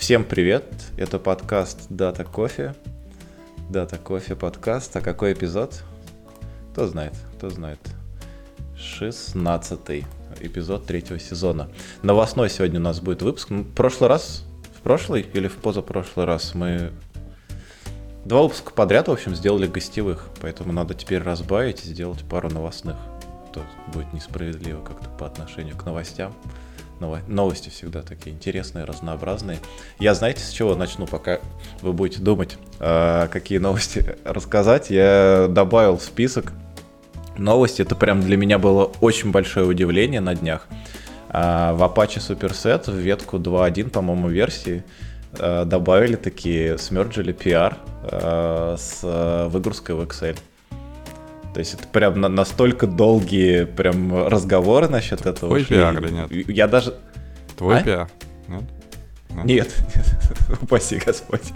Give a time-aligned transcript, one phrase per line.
[0.00, 0.64] Всем привет,
[0.96, 2.74] это подкаст Дата Кофе.
[3.68, 4.96] Дата Кофе подкаст.
[4.96, 5.84] А какой эпизод?
[6.72, 7.78] Кто знает, кто знает.
[8.78, 10.06] 16
[10.40, 11.68] эпизод третьего сезона.
[12.02, 13.50] Новостной сегодня у нас будет выпуск.
[13.50, 14.44] Ну, в прошлый раз,
[14.74, 16.92] в прошлый или в позапрошлый раз мы
[18.24, 20.30] два выпуска подряд, в общем, сделали гостевых.
[20.40, 22.96] Поэтому надо теперь разбавить и сделать пару новостных.
[23.52, 23.62] То
[23.92, 26.34] будет несправедливо как-то по отношению к новостям
[27.00, 29.58] новости всегда такие интересные, разнообразные.
[29.98, 31.40] Я знаете, с чего начну, пока
[31.82, 34.90] вы будете думать, а, какие новости рассказать.
[34.90, 36.52] Я добавил в список
[37.36, 37.82] новости.
[37.82, 40.68] Это прям для меня было очень большое удивление на днях.
[41.28, 44.84] А, в Apache Superset в ветку 2.1, по-моему, версии
[45.38, 47.76] а, добавили такие, смерджили PR
[48.78, 50.36] с выгрузкой в Excel.
[51.54, 55.50] То есть это прям на, настолько долгие прям разговоры насчет этого.
[55.50, 56.48] Твой пиар или нет?
[56.48, 56.94] Я даже...
[57.56, 57.82] Твой а?
[57.82, 58.10] пиар?
[58.48, 58.64] Нет?
[59.44, 61.52] Нет, нет, упаси Господь.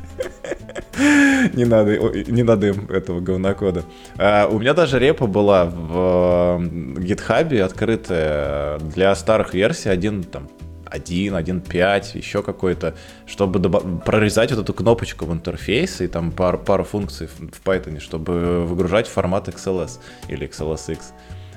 [1.55, 1.99] не, надо,
[2.31, 3.85] не надо им этого говнокода.
[4.17, 6.63] А, у меня даже репа была в
[6.99, 10.49] гитхабе открытая для старых версий, один там
[10.95, 12.95] 1, 1.5, еще какой-то,
[13.27, 13.61] чтобы
[14.01, 19.09] прорезать вот эту кнопочку в интерфейс и там пару, пару функций в Python, чтобы выгружать
[19.09, 20.99] формат XLS или XLSX.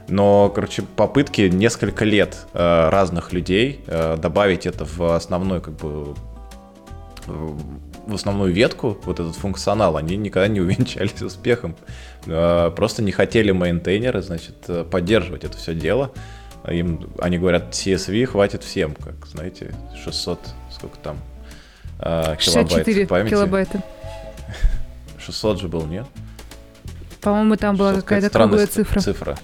[0.10, 6.16] Но, короче, попытки несколько лет э, разных людей э, добавить это в основной, как бы,
[7.28, 11.76] в основную ветку, вот этот функционал, они никогда не увенчались успехом.
[12.26, 16.12] Э, просто не хотели мейнтейнеры, значит, э, поддерживать это все дело.
[16.70, 19.74] Им, они говорят, CSV хватит всем, как, знаете,
[20.04, 20.40] 600,
[20.72, 21.18] сколько там,
[22.00, 23.30] э, килобайт памяти.
[23.30, 23.84] килобайта.
[25.20, 26.06] 600 же был, нет?
[27.22, 29.00] По-моему, там была какая-то круглая цифра.
[29.00, 29.38] Цифра.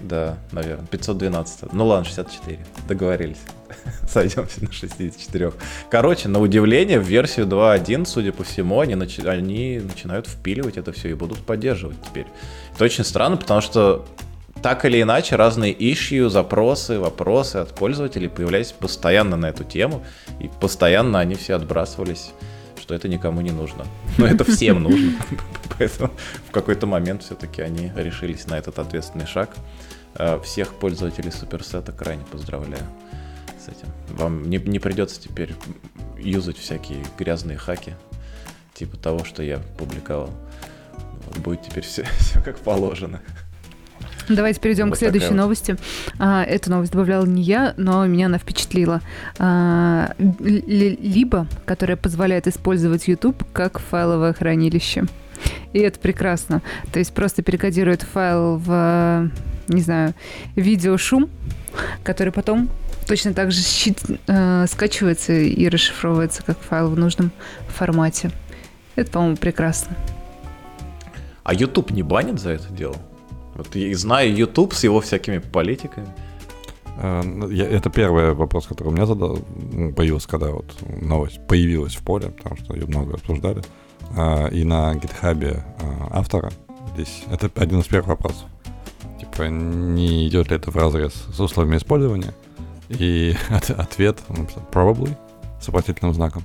[0.00, 1.72] Да, наверное, 512.
[1.72, 2.58] Ну ладно, 64.
[2.88, 3.40] Договорились.
[4.08, 5.52] Сойдемся на 64.
[5.90, 10.92] Короче, на удивление, в версию 2.1, судя по всему, они, начи- они начинают впиливать это
[10.92, 12.26] все и будут поддерживать теперь.
[12.74, 14.06] Это очень странно, потому что
[14.62, 20.04] так или иначе, разные ищу, запросы, вопросы от пользователей появлялись постоянно на эту тему,
[20.38, 22.32] и постоянно они все отбрасывались,
[22.78, 23.86] что это никому не нужно.
[24.18, 25.12] Но это всем нужно.
[25.78, 26.10] Поэтому
[26.48, 29.50] в какой-то момент все-таки они решились на этот ответственный шаг.
[30.14, 32.84] Э, всех пользователей суперсета крайне поздравляю
[33.58, 33.88] с этим.
[34.08, 35.54] Вам не, не придется теперь
[36.18, 37.94] юзать всякие грязные хаки,
[38.74, 40.30] типа того, что я публиковал.
[41.36, 43.22] Будет теперь все, все как положено.
[44.30, 45.36] Давайте перейдем вот к следующей вот.
[45.36, 45.76] новости.
[46.18, 49.00] А, эту новость добавляла не я, но меня она впечатлила.
[49.38, 55.06] А, либо, которая позволяет использовать YouTube как файловое хранилище.
[55.72, 56.62] И это прекрасно.
[56.92, 59.30] То есть просто перекодирует файл в,
[59.68, 60.14] не знаю,
[60.54, 61.28] видеошум,
[62.04, 62.70] который потом
[63.08, 63.98] точно так же щит,
[64.28, 67.32] э, скачивается и расшифровывается как файл в нужном
[67.68, 68.30] формате.
[68.94, 69.96] Это, по-моему, прекрасно.
[71.42, 72.96] А YouTube не банит за это дело?
[73.60, 76.08] Вот и знаю YouTube с его всякими политиками.
[76.96, 79.38] Э, ну, это первый вопрос, который у меня задал,
[79.94, 80.64] появился, когда вот
[81.02, 83.62] новость появилась в поле, потому что ее много обсуждали.
[84.16, 86.50] А, и на гитхабе а, автора
[86.94, 88.46] здесь это один из первых вопросов.
[89.20, 92.32] Типа, не идет ли это в разрез с условиями использования?
[92.88, 94.20] И ответ,
[94.72, 95.14] probably,
[95.60, 96.44] с вопросительным знаком.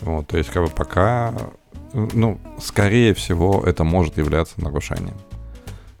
[0.00, 1.32] Вот, то есть, как бы пока,
[1.92, 5.14] ну, скорее всего, это может являться нарушением.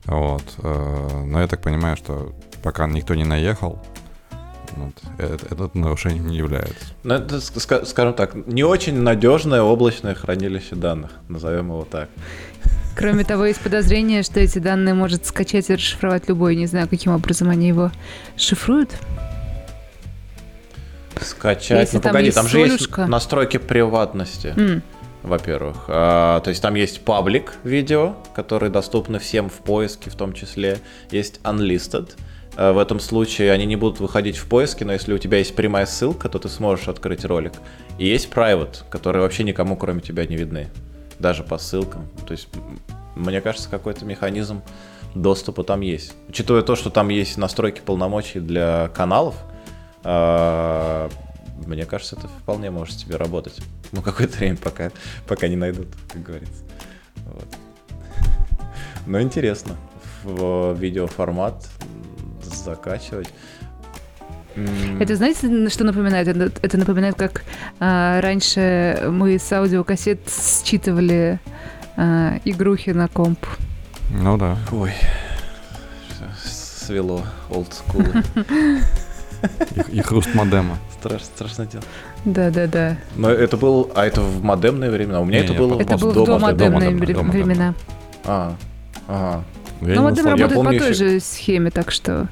[0.06, 0.42] Вот.
[0.58, 3.78] Э, но я так понимаю, что пока никто не наехал,
[4.76, 6.86] вот, это, это нарушением не является.
[7.04, 12.08] Ну, это, скажем так, не очень надежное облачное хранилище данных, назовем его так.
[12.96, 16.56] Кроме того, есть подозрение, что эти данные может скачать и расшифровать любой.
[16.56, 17.90] Не знаю, каким образом они его
[18.36, 18.90] шифруют.
[21.20, 21.80] Скачать.
[21.80, 24.54] Если ну, там погоди, там же есть настройки приватности.
[24.56, 24.82] Mm
[25.24, 25.86] во-первых.
[25.88, 30.78] А, то есть там есть паблик видео, которые доступны всем в поиске в том числе.
[31.10, 32.12] Есть unlisted.
[32.56, 35.56] А, в этом случае они не будут выходить в поиске, но если у тебя есть
[35.56, 37.54] прямая ссылка, то ты сможешь открыть ролик.
[37.98, 40.68] И есть private, которые вообще никому кроме тебя не видны.
[41.18, 42.08] Даже по ссылкам.
[42.26, 42.48] То есть,
[43.16, 44.62] мне кажется, какой-то механизм
[45.14, 46.12] доступа там есть.
[46.28, 49.36] Учитывая то, что там есть настройки полномочий для каналов,
[50.02, 51.08] а,
[51.66, 53.60] мне кажется, это вполне может себе работать.
[53.92, 54.90] Ну, какое-то время, пока,
[55.26, 56.62] пока не найдут, как говорится.
[57.26, 57.46] Вот.
[59.06, 59.76] Но интересно.
[60.22, 61.68] В видеоформат
[62.42, 63.28] закачивать.
[65.00, 66.28] Это знаете, что напоминает?
[66.28, 67.42] Это, это напоминает, как
[67.80, 70.20] а, раньше мы с аудиокассет
[70.64, 71.40] считывали
[71.96, 73.44] а, игрухи на комп.
[74.10, 74.56] Ну да.
[74.70, 74.92] Ой,
[76.84, 78.24] свело, old school.
[79.92, 80.78] И, и хруст модема.
[81.04, 81.84] Страшно, страшно дело.
[82.24, 82.96] Да, да, да.
[83.16, 85.20] Но это был, а это в модемные времена.
[85.20, 87.74] У меня Не, это не, было Это в было в домодемные времена.
[88.24, 88.56] А,
[89.06, 89.44] ага.
[89.80, 92.28] Но модем насладился- работает помню по той еще- же схеме, так что...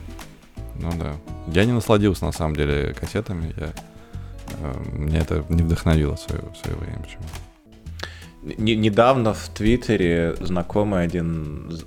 [0.80, 1.12] Ну да.
[1.48, 3.52] Я не насладился на самом деле кассетами.
[3.58, 3.72] Я,
[4.58, 7.24] э, мне это не вдохновило в свое, в свое время почему
[8.42, 11.78] недавно в Твиттере знакомый один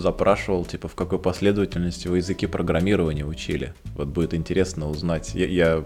[0.00, 3.74] запрашивал, типа, в какой последовательности вы языки программирования учили.
[3.96, 5.34] Вот будет интересно узнать.
[5.34, 5.84] Я, я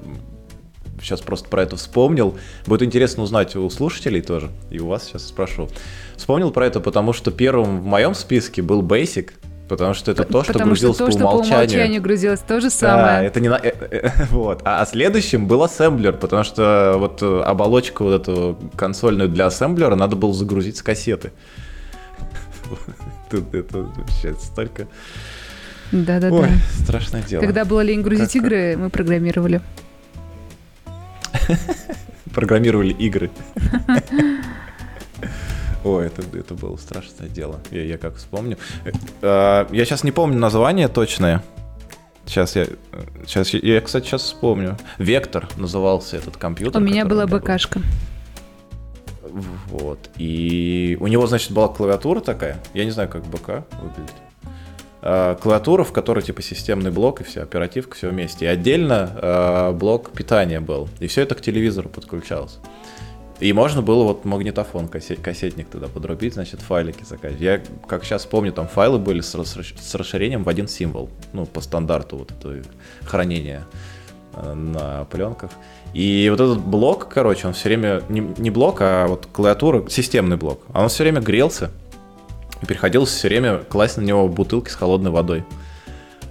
[1.00, 2.36] сейчас просто про это вспомнил.
[2.66, 5.68] Будет интересно узнать у слушателей тоже, и у вас сейчас спрошу.
[6.16, 9.30] Вспомнил про это, потому что первым в моем списке был Basic,
[9.68, 11.58] потому что это то, что Потому что грузилось то, по что по умолчанию.
[11.58, 13.26] умолчанию грузилось, то же Да, самое.
[13.26, 13.60] это не на...
[13.62, 14.62] э, э, вот.
[14.64, 19.94] А, а следующим был ассемблер, потому что вот э, оболочку вот эту консольную для ассемблера
[19.94, 21.32] надо было загрузить с кассеты.
[23.30, 24.86] Тут это вообще столько...
[25.90, 26.34] Да-да-да.
[26.34, 26.48] Ой,
[26.82, 27.40] страшное дело.
[27.40, 29.62] Когда было лень грузить Как- игры, мы программировали.
[32.34, 33.30] Программировали игры.
[35.84, 37.60] Ой, это, это было страшное дело.
[37.70, 38.58] Я, я как вспомню.
[38.84, 38.90] Э,
[39.22, 41.42] а, Я сейчас не помню название точное.
[42.26, 42.66] Сейчас я,
[43.26, 44.76] сейчас я, я, кстати, сейчас вспомню.
[44.98, 46.82] Вектор назывался этот компьютер.
[46.82, 47.40] У меня была был.
[49.68, 49.98] Вот.
[50.16, 52.58] И у него, значит, была клавиатура такая.
[52.74, 54.14] Я не знаю, как БК выглядит.
[55.00, 58.46] А, клавиатура, в которой типа системный блок и вся оперативка, все вместе.
[58.46, 60.88] И отдельно а, блок питания был.
[61.00, 62.58] И все это к телевизору подключалось.
[63.40, 67.40] И можно было вот магнитофон, кассет, кассетник туда подрубить, значит, файлики заказать.
[67.40, 71.08] Я, как сейчас помню, там файлы были с, с расширением в один символ.
[71.32, 72.62] Ну, по стандарту вот это
[73.04, 73.64] хранение
[74.34, 75.52] э, на пленках.
[75.94, 80.36] И вот этот блок, короче, он все время, не, не блок, а вот клавиатура, системный
[80.36, 81.70] блок, а он все время грелся.
[82.62, 85.44] И приходилось все время класть на него бутылки с холодной водой.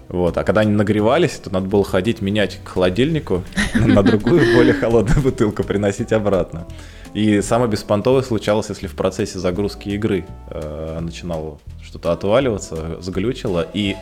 [0.10, 0.38] Вот.
[0.38, 3.44] А когда они нагревались, то надо было ходить менять к холодильнику
[3.76, 6.66] на другую, более холодную бутылку, приносить обратно.
[7.14, 13.66] И самое беспонтовое случалось, если в процессе загрузки игры э, начинало что-то отваливаться, заглючило.
[13.74, 13.96] И,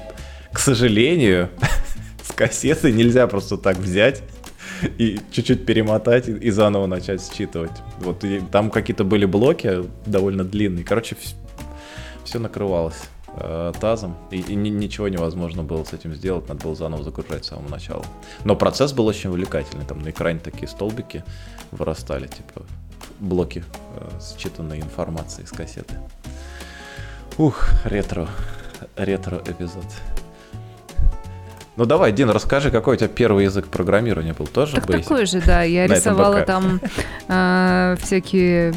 [0.51, 1.49] к сожалению,
[2.35, 4.21] кассеты нельзя просто так взять
[4.97, 7.71] и чуть-чуть перемотать и, заново начать считывать.
[7.99, 10.83] Вот и там какие-то были блоки довольно длинные.
[10.83, 11.15] Короче,
[12.23, 12.99] все накрывалось
[13.35, 17.45] э, тазом, и, и ни- ничего невозможно было с этим сделать, надо было заново загружать
[17.45, 18.03] с самого начала.
[18.43, 21.23] Но процесс был очень увлекательный, там на экране такие столбики
[21.71, 22.63] вырастали, типа
[23.19, 23.63] блоки
[23.95, 25.95] э, считанной информации с кассеты.
[27.37, 28.27] Ух, ретро,
[28.95, 29.85] ретро-эпизод.
[31.77, 34.47] Ну давай, Дин, расскажи, какой у тебя первый язык программирования был?
[34.47, 35.03] Тоже Так Basic?
[35.03, 35.63] такой же, да.
[35.63, 36.79] Я рисовала там
[37.27, 38.73] э, всякие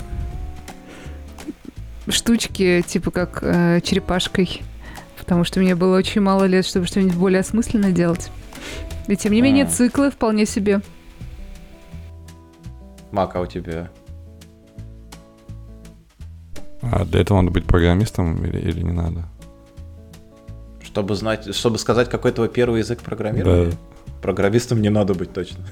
[2.08, 4.62] штучки, типа как э, черепашкой.
[5.16, 8.30] Потому что мне было очень мало лет, чтобы что-нибудь более осмысленно делать.
[9.06, 9.68] И тем не менее, А.
[9.68, 10.80] циклы вполне себе.
[13.12, 13.90] Мак, а у тебя?
[16.82, 19.24] А для этого надо быть программистом или, или не надо?
[20.88, 23.74] Чтобы знать, чтобы сказать, какой твой первый язык программирования?
[24.22, 25.66] Программистом не надо быть точно.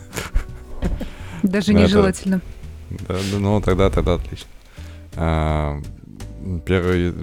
[1.42, 2.42] Даже Ну, нежелательно.
[2.90, 4.46] Да, да, ну тогда, тогда отлично.
[5.14, 5.80] А,
[6.66, 7.14] первый,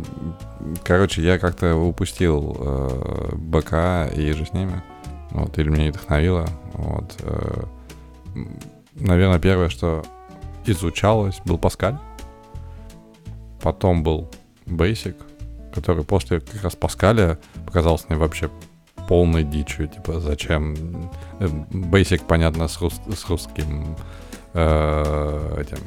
[0.83, 4.81] короче, я как-то упустил э, БК и же с ними,
[5.29, 7.15] вот, или меня не вдохновило, вот.
[7.19, 7.63] э,
[8.95, 10.03] наверное, первое, что
[10.65, 11.99] изучалось, был Паскаль,
[13.61, 14.31] потом был
[14.65, 15.15] Basic,
[15.75, 17.37] который после как раз Паскаля
[17.73, 18.49] показался мне вообще
[19.07, 20.75] полной дичью, типа, зачем?
[21.39, 23.97] Э, Basic, понятно, с, рус- с русским
[24.53, 25.79] э, этим.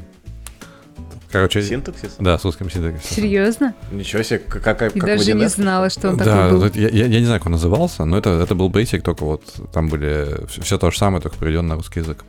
[1.31, 2.15] Короче, Синтаксис?
[2.19, 3.15] да, с русским синтаксисом.
[3.15, 3.73] Серьезно?
[3.91, 5.49] Ничего себе, как, как, как даже не 1С?
[5.55, 6.71] знала, что он да, такой был.
[6.75, 9.43] я, я- я не знаю, как он назывался, но это, это был Basic, только вот
[9.73, 12.23] там были все то же самое, только переведен на русский язык.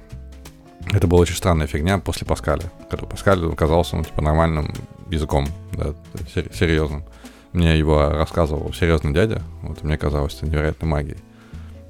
[0.93, 2.71] Это была очень странная фигня после Паскаля.
[2.91, 4.73] Когда Паскаль оказался ну, типа, нормальным
[5.11, 5.95] языком, да,
[6.35, 7.05] сер- серьезным.
[7.53, 11.19] Мне его рассказывал серьезный дядя, вот, мне казалось это невероятной магией.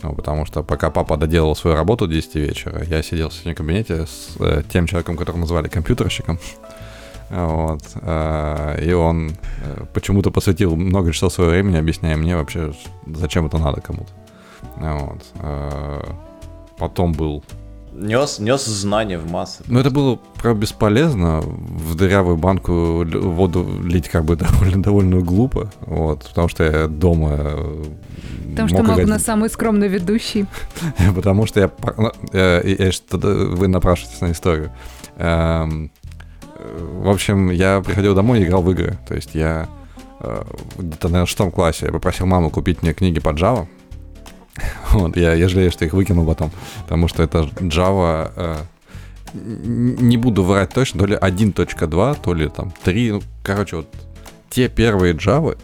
[0.02, 3.56] Ну, потому что пока папа доделал свою работу до 10 вечера, я сидел в своем
[3.56, 6.38] кабинете с э, тем человеком, которого назвали компьютерщиком.
[7.30, 7.82] Вот.
[7.94, 12.72] э, и он э, почему-то посвятил много часов своего времени, объясняя мне вообще,
[13.06, 14.10] зачем это надо кому-то.
[14.76, 15.22] Вот.
[15.34, 16.02] э,
[16.78, 17.42] Потом был
[18.00, 19.64] Нес, нес знания в массы.
[19.66, 21.40] ну, это было, правда, бесполезно.
[21.40, 25.70] В дырявую банку воду лить как бы довольно, довольно глупо.
[25.80, 27.30] Вот, потому что я дома...
[27.38, 27.84] э,
[28.50, 30.46] Потому что мог Магна играть- самый скромный ведущий.
[31.14, 31.70] Потому что я...
[31.96, 34.72] ну, э, что-то Вы напрашиваетесь на историю.
[35.16, 35.90] Эм,
[36.56, 38.96] э, В общем, я приходил домой и играл в игры.
[39.08, 39.68] То есть я
[40.20, 40.42] э,
[40.78, 43.66] где-то на шестом классе я попросил маму купить мне книги по Java.
[44.92, 46.50] Вот, я, я жалею, что их выкинул потом,
[46.82, 48.32] потому что это Java...
[48.36, 48.56] Э,
[49.34, 53.86] не буду врать точно, то ли 1.2, то ли там 3, ну, короче, вот
[54.48, 55.58] те первые Java,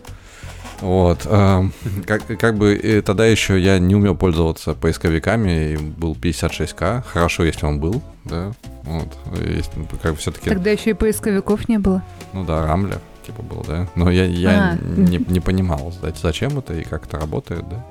[0.80, 1.22] вот.
[1.24, 1.62] Э,
[2.06, 7.04] как, как бы тогда еще я не умел пользоваться поисковиками, и был 56к.
[7.06, 8.52] Хорошо, если он был, да.
[8.82, 9.08] Вот.
[9.48, 9.70] Есть,
[10.02, 10.50] как все-таки...
[10.50, 12.02] Тогда еще и поисковиков не было.
[12.34, 13.88] Ну да, Рамблер типа был, да.
[13.94, 14.78] Но я, я а.
[14.84, 17.84] не, не понимал, зачем это и как это работает, да.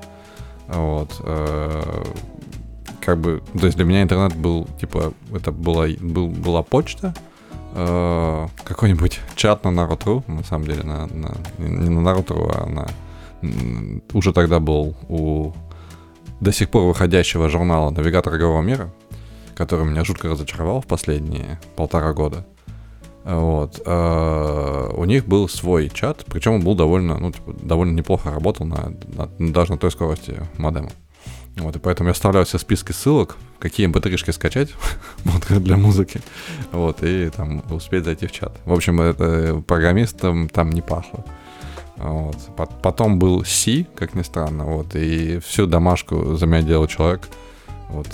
[0.68, 1.20] Вот.
[1.20, 2.04] Э,
[3.00, 7.14] как бы, то есть для меня интернет был, типа, это была, был, была почта,
[7.74, 12.86] э, какой-нибудь чат на Naruto, на самом деле, на, на, не на Naruto, а на...
[14.14, 15.52] Уже тогда был у
[16.40, 18.90] до сих пор выходящего журнала «Навигатор игрового мира»,
[19.54, 22.46] который меня жутко разочаровал в последние полтора года.
[23.24, 23.80] Вот.
[23.86, 28.66] Э, у них был свой чат, причем он был довольно, ну, типа, довольно неплохо работал
[28.66, 30.90] на, на, даже на той скорости модема.
[31.56, 34.74] Вот, и поэтому я оставляю все списки ссылок, какие mp3-шки скачать
[35.24, 36.20] вот, для музыки,
[36.72, 38.52] вот, и там успеть зайти в чат.
[38.64, 41.24] В общем, это программистом там не пахло.
[41.96, 42.36] Вот.
[42.82, 47.22] Потом был C, как ни странно, вот, и всю домашку за меня делал человек.
[47.88, 48.08] Вот,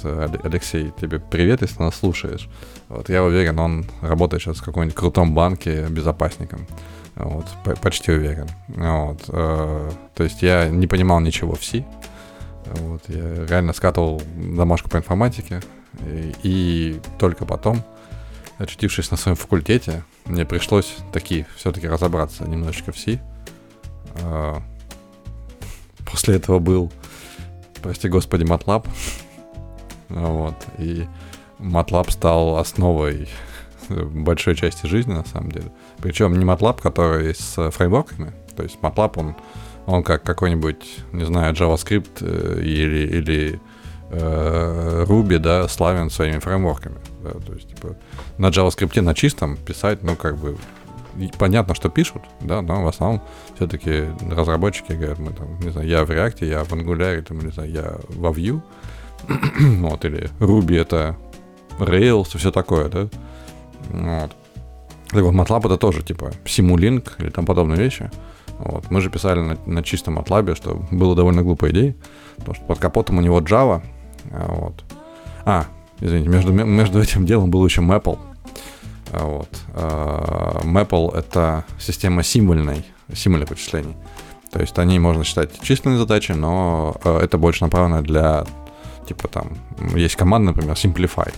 [0.44, 2.48] Алексей, тебе привет, если нас слушаешь.
[2.88, 6.66] Вот, я уверен, он работает сейчас в каком-нибудь крутом банке безопасником.
[7.16, 7.46] Вот,
[7.82, 8.48] почти уверен.
[8.68, 11.84] Вот, э, то есть я не понимал ничего в C.
[12.66, 15.60] Вот, я реально скатывал домашку по информатике.
[16.06, 17.82] И, и только потом,
[18.58, 23.20] очутившись на своем факультете, мне пришлось таки все-таки разобраться немножечко в C.
[24.14, 24.60] Э,
[26.10, 26.92] после этого был,
[27.82, 28.88] прости господи, MATLAB.
[30.10, 31.06] Вот, и
[31.58, 33.28] MATLAB стал основой
[33.88, 35.72] большой части жизни, на самом деле.
[35.98, 38.32] Причем не MATLAB, который с фреймворками.
[38.56, 39.36] То есть MATLAB, он,
[39.86, 43.60] он как какой-нибудь, не знаю, JavaScript э, или, или
[44.10, 46.98] э, Ruby, да, славен своими фреймворками.
[47.22, 47.96] Да, то есть, типа,
[48.38, 50.56] на JavaScript на чистом писать, ну, как бы,
[51.38, 53.22] понятно, что пишут, да, но в основном
[53.56, 57.50] все-таки разработчики говорят, мы там, не знаю, я в React, я в Angular, там, не
[57.50, 58.62] знаю, я во Vue,
[59.78, 61.16] вот, или Ruby это
[61.78, 63.08] Rails и все такое, да?
[63.90, 64.32] Вот.
[65.12, 68.10] Вот, MATLAB это тоже, типа, Simulink или там подобные вещи.
[68.58, 68.90] Вот.
[68.90, 71.96] Мы же писали на, на чистом MATLAB, что было довольно глупой идеей,
[72.36, 73.82] потому что под капотом у него Java.
[74.30, 74.84] А, вот.
[75.44, 75.66] А,
[76.00, 78.18] извините, между, между этим делом был еще Maple.
[79.12, 79.48] А, вот.
[79.74, 83.96] А, Maple— это система символьной, символьных вычислений.
[84.52, 88.44] То есть они можно считать численные задачи, но это больше направлено для,
[89.06, 89.56] типа там,
[89.94, 91.32] есть команда, например, Simplify.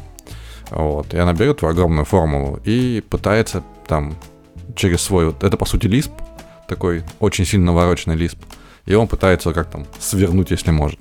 [0.70, 1.12] Вот.
[1.14, 4.14] И она берет твою огромную формулу и пытается там
[4.74, 5.26] через свой...
[5.26, 6.12] Вот, это, по сути, лисп,
[6.68, 8.38] такой очень сильно навороченный лисп.
[8.86, 10.98] И он пытается как там свернуть, если может.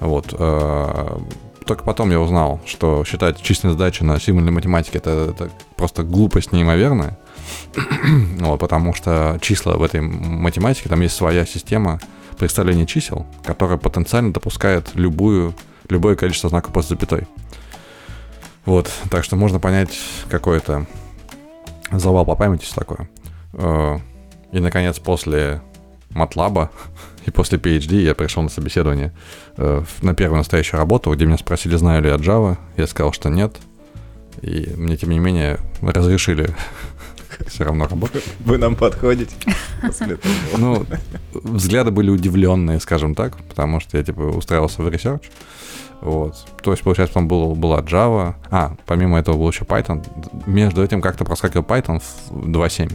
[0.00, 0.34] Вот.
[0.36, 1.18] Э,
[1.64, 6.52] только потом я узнал, что считать численные задачи на символьной математике это, это просто глупость
[6.52, 7.18] неимоверная.
[8.40, 12.00] вот, потому что числа в этой математике, там есть своя система
[12.38, 15.54] представления чисел, которая потенциально допускает любую,
[15.92, 17.26] любое количество знаков после запятой.
[18.64, 20.86] Вот, так что можно понять какой-то
[21.90, 23.08] завал по памяти, все такое.
[23.54, 23.98] Э,
[24.52, 25.60] и, наконец, после
[26.10, 26.68] MATLAB
[27.26, 29.12] и после PhD я пришел на собеседование
[29.56, 32.56] э, на первую настоящую работу, где меня спросили, знаю ли я Java.
[32.76, 33.56] Я сказал, что нет.
[34.40, 36.54] И мне, тем не менее, разрешили
[37.46, 38.24] все равно работать.
[38.40, 39.34] Вы нам подходите.
[40.56, 40.86] Ну,
[41.32, 45.24] взгляды были удивленные, скажем так, потому что я, типа, устраивался в research.
[46.02, 46.34] Вот.
[46.62, 48.34] То есть, получается, там был, была Java.
[48.50, 50.04] А, помимо этого был еще Python.
[50.46, 52.92] Между этим как-то проскакивал Python в 2.7.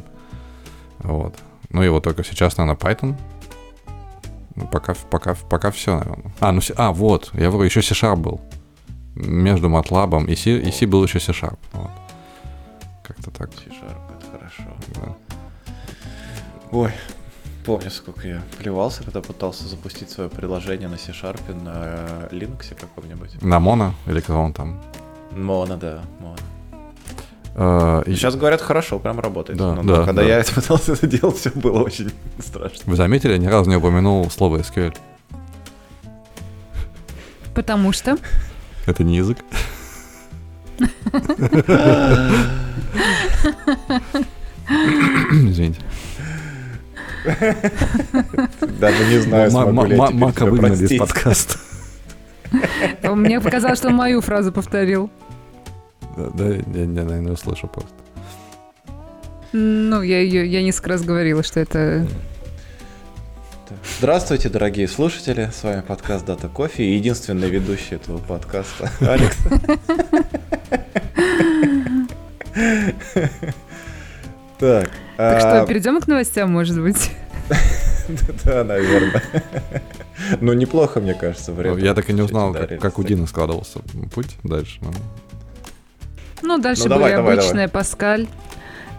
[1.00, 1.36] Вот.
[1.70, 3.16] Ну и вот только сейчас, наверное, Python.
[4.56, 6.34] Ну, пока, пока, пока все, наверное.
[6.40, 8.42] А, ну, а, вот, я вру, еще C-Sharp был.
[9.16, 11.60] Между MATLAB и C, и C был еще C-Sharp.
[11.74, 11.92] Вот.
[13.04, 13.52] Как-то так.
[13.54, 14.07] C-Sharp.
[16.72, 16.92] Ой,
[17.66, 23.42] помню, сколько я плевался, когда пытался запустить свое приложение на C-Sharp на Linux каком-нибудь.
[23.42, 24.82] На Mono или как он там?
[25.32, 26.40] Mono, да, Mono.
[27.56, 28.38] Uh, Сейчас и...
[28.38, 29.58] говорят, хорошо, прям работает.
[29.58, 30.28] Да, но, да, когда да.
[30.28, 32.84] я это пытался это делать, все было очень страшно.
[32.86, 34.96] Вы заметили, я ни разу не упомянул слово SQL.
[37.56, 38.18] Потому что?
[38.86, 39.40] Это не язык.
[44.70, 45.82] Извините.
[48.80, 51.58] Даже не знаю, смогу ли я Мака выгнали из подкаста.
[53.04, 55.10] Мне показалось, что он мою фразу повторил.
[56.16, 57.94] Да, я, наверное, услышал просто.
[59.54, 62.08] Ну, я ее, я несколько раз говорила, что это...
[64.00, 65.50] Здравствуйте, дорогие слушатели.
[65.54, 69.38] С вами подкаст Дата Кофе и единственный ведущий этого подкаста Алекс.
[74.60, 74.90] Так.
[75.18, 77.12] Так что, а, перейдем к новостям, может быть?
[78.46, 79.22] Да, наверное.
[80.40, 81.78] Ну, неплохо, мне кажется, время.
[81.78, 83.80] Я так и не узнал, как у Дина складывался
[84.14, 84.80] путь дальше.
[86.42, 88.28] Ну, дальше ну, были обычные Паскаль,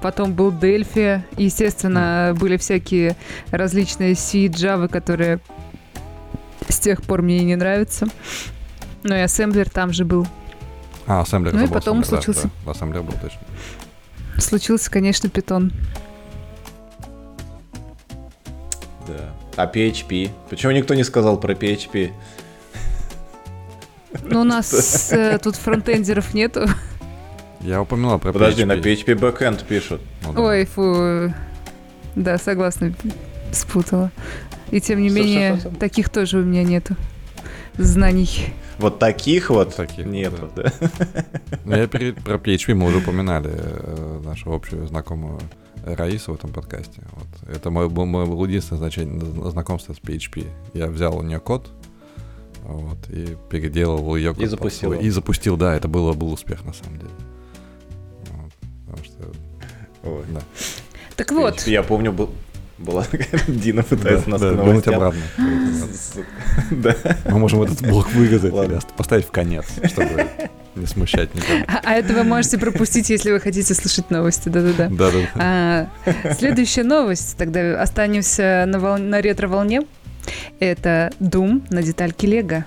[0.03, 3.17] потом был Дельфи, естественно, были всякие
[3.51, 5.41] различные C, Java, которые
[6.69, 8.09] с тех пор мне и не нравятся.
[9.05, 10.27] Ну и ассемблер там же был.
[11.07, 11.55] А, ассемблер.
[11.55, 12.51] Ну и потом случился...
[12.67, 13.41] Да, ассемблер был точно.
[14.39, 15.73] Случился, конечно, питон.
[19.07, 19.35] Да.
[19.57, 20.31] А PHP?
[20.49, 22.13] Почему никто не сказал про PHP?
[24.23, 26.67] Ну, у нас э, тут фронтендеров нету.
[27.61, 28.67] Я упомянула про Подожди, PHP.
[28.67, 30.01] на PHP backend пишут.
[30.23, 30.41] Ну, да.
[30.41, 31.35] Ой, фу.
[32.15, 32.95] Да, согласна,
[33.53, 34.11] спутала.
[34.71, 36.97] И тем не менее, что, что, таких тоже у меня нету
[37.77, 38.53] знаний.
[38.79, 40.65] Вот таких вот таких, нету, да.
[40.65, 41.25] да.
[41.65, 45.41] Ну, я перед, про PHP мы уже упоминали э, нашу общую знакомую
[45.85, 47.03] Раису в этом подкасте.
[47.13, 47.57] Вот.
[47.57, 49.21] Это мой, мой был единственное значение,
[49.51, 50.47] знакомство с PHP.
[50.75, 51.69] Я взял у нее код,
[52.63, 54.43] вот, и переделал ее код.
[54.43, 54.93] И запустил.
[54.93, 57.11] И запустил, да, это было, был успех на самом деле.
[58.31, 58.53] Вот,
[58.87, 60.09] потому что...
[60.09, 60.25] Ой.
[60.29, 60.41] Да.
[61.17, 61.67] Так вот.
[61.67, 62.31] Я помню, был,
[62.79, 63.05] была
[63.49, 65.21] Дина пытается нас вернуть обратно.
[66.71, 66.95] Да.
[67.27, 70.27] Мы можем этот блок вырезать или поставить в конец, чтобы
[70.75, 71.65] не смущать никого.
[71.67, 74.49] А, а это вы можете пропустить, если вы хотите слушать новости.
[74.49, 74.89] Да-да-да.
[74.89, 75.19] Да-да.
[75.35, 75.89] А,
[76.35, 77.37] следующая новость.
[77.37, 78.99] Тогда останемся на, вол...
[78.99, 79.83] на ретро-волне.
[80.61, 82.65] Это Doom на детальке Лего.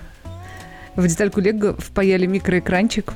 [0.96, 3.12] В детальку Лего впаяли микроэкранчик,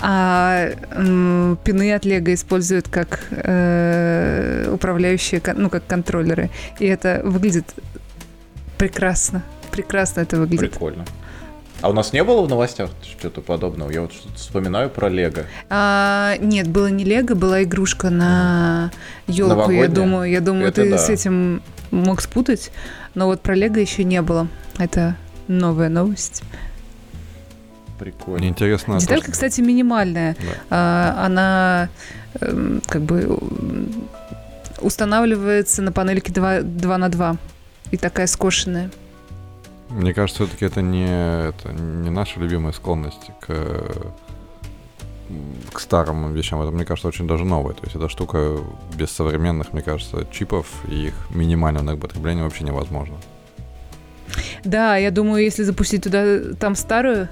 [0.00, 6.50] а м, пины от Лего используют как э, управляющие, ну, как контроллеры.
[6.78, 7.74] И это выглядит
[8.78, 9.42] прекрасно.
[9.70, 10.72] Прекрасно это выглядит.
[10.72, 11.04] Прикольно.
[11.82, 13.90] А у нас не было в новостях что-то подобного?
[13.90, 15.44] Я вот что-то вспоминаю про Лего.
[15.70, 18.90] А, нет, было не Лего, была игрушка на
[19.26, 19.70] елку.
[19.70, 20.98] Я думаю, я думаю, это ты да.
[20.98, 22.70] с этим мог спутать.
[23.14, 24.48] Но вот про Лего еще не было.
[24.78, 25.16] Это
[25.48, 26.42] новая новость.
[28.00, 28.38] Прикольно.
[28.38, 28.98] Мне интересно.
[28.98, 30.34] Деталька, то, кстати, минимальная.
[30.40, 30.56] Да.
[30.70, 31.88] А, она
[32.40, 33.38] э, как бы
[34.80, 37.36] устанавливается на панельке 2, 2 на 2
[37.90, 38.90] и такая скошенная.
[39.90, 43.84] Мне кажется, все-таки это не, это не наша любимая склонность к,
[45.74, 46.62] к старым вещам.
[46.62, 47.74] Это, мне кажется, очень даже новое.
[47.74, 48.60] То есть эта штука
[48.94, 53.16] без современных, мне кажется, чипов и их минимального потребления вообще невозможно.
[54.64, 57.28] Да, я думаю, если запустить туда там старую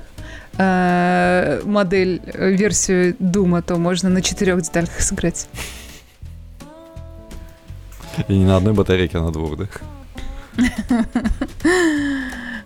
[0.57, 5.49] э, модель, э, версию Дума, то можно на четырех детальках сыграть.
[8.27, 9.67] И не на одной батарейке, а на двух, да?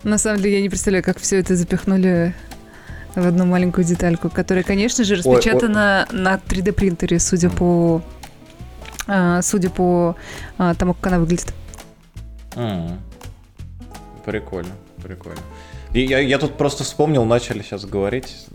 [0.03, 2.35] На самом деле я не представляю, как все это запихнули
[3.15, 6.25] в одну маленькую детальку, которая, конечно же, распечатана ой, ой.
[6.25, 8.03] на 3D принтере, судя по
[9.07, 10.17] а, судя по
[10.59, 11.53] а, тому, как она выглядит.
[14.25, 15.41] Прикольно, прикольно.
[15.93, 18.47] И я, я тут просто вспомнил, начали сейчас говорить,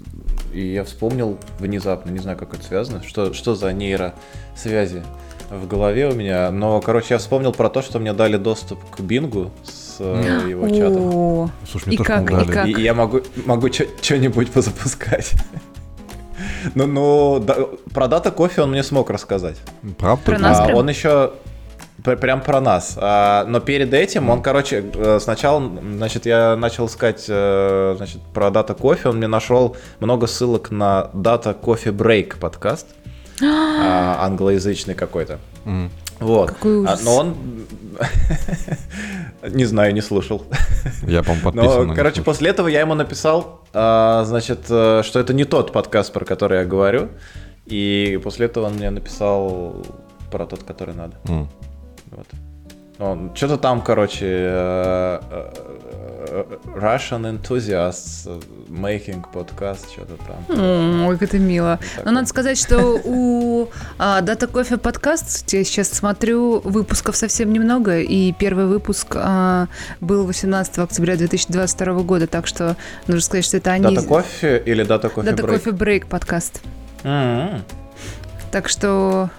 [0.54, 5.04] и я вспомнил внезапно, не знаю, как это связано, что, что за нейросвязи
[5.50, 6.52] в голове у меня.
[6.52, 10.68] Но, короче, я вспомнил про то, что мне дали доступ к Бингу с э, его
[10.70, 11.52] чатом.
[11.70, 12.68] Слушай, и как, и как?
[12.68, 15.34] И я могу, могу что-нибудь позапускать.
[16.76, 17.56] Ну, ну, да,
[17.94, 19.58] про дата кофе он мне смог рассказать.
[19.98, 20.24] Правда?
[20.24, 21.34] Про нас а, Он еще
[22.16, 22.98] прям про нас.
[22.98, 25.62] А, но перед этим он, короче, э, сначала,
[25.96, 29.10] значит, я начал искать, э, значит, про дата кофе.
[29.10, 32.88] Он мне нашел много ссылок на дата кофе брейк подкаст.
[33.44, 35.40] а, англоязычный какой-то.
[35.66, 35.90] Mm.
[36.20, 36.52] Вот.
[36.52, 37.00] Какой ужас.
[37.02, 37.36] А, но он...
[39.50, 40.44] не знаю, не слушал.
[41.04, 41.88] Я, по-моему, подписан.
[41.88, 46.26] Но, короче, после этого я ему написал, значит, э, что это не тот подкаст, про
[46.26, 47.10] который я говорю.
[47.66, 49.86] И после этого он мне написал
[50.32, 51.18] про тот, который надо.
[51.26, 51.48] Mm.
[52.18, 53.38] Вот.
[53.38, 55.78] Что-то там, короче, э, э,
[56.76, 58.28] Russian enthusiasts
[58.70, 61.06] making podcast, что-то там.
[61.06, 61.80] Ой, как это мило.
[62.04, 68.00] Но надо сказать, что у а, Data Coffee подкаст, я сейчас смотрю, выпусков совсем немного,
[68.00, 69.68] и первый выпуск а,
[70.02, 72.76] был 18 октября 2022 года, так что
[73.08, 73.96] нужно сказать, что это они...
[73.96, 75.64] Data Coffee или Data Coffee Data Break?
[75.64, 76.62] Coffee Break подкаст.
[77.04, 77.62] Mm-hmm.
[78.52, 79.30] Так что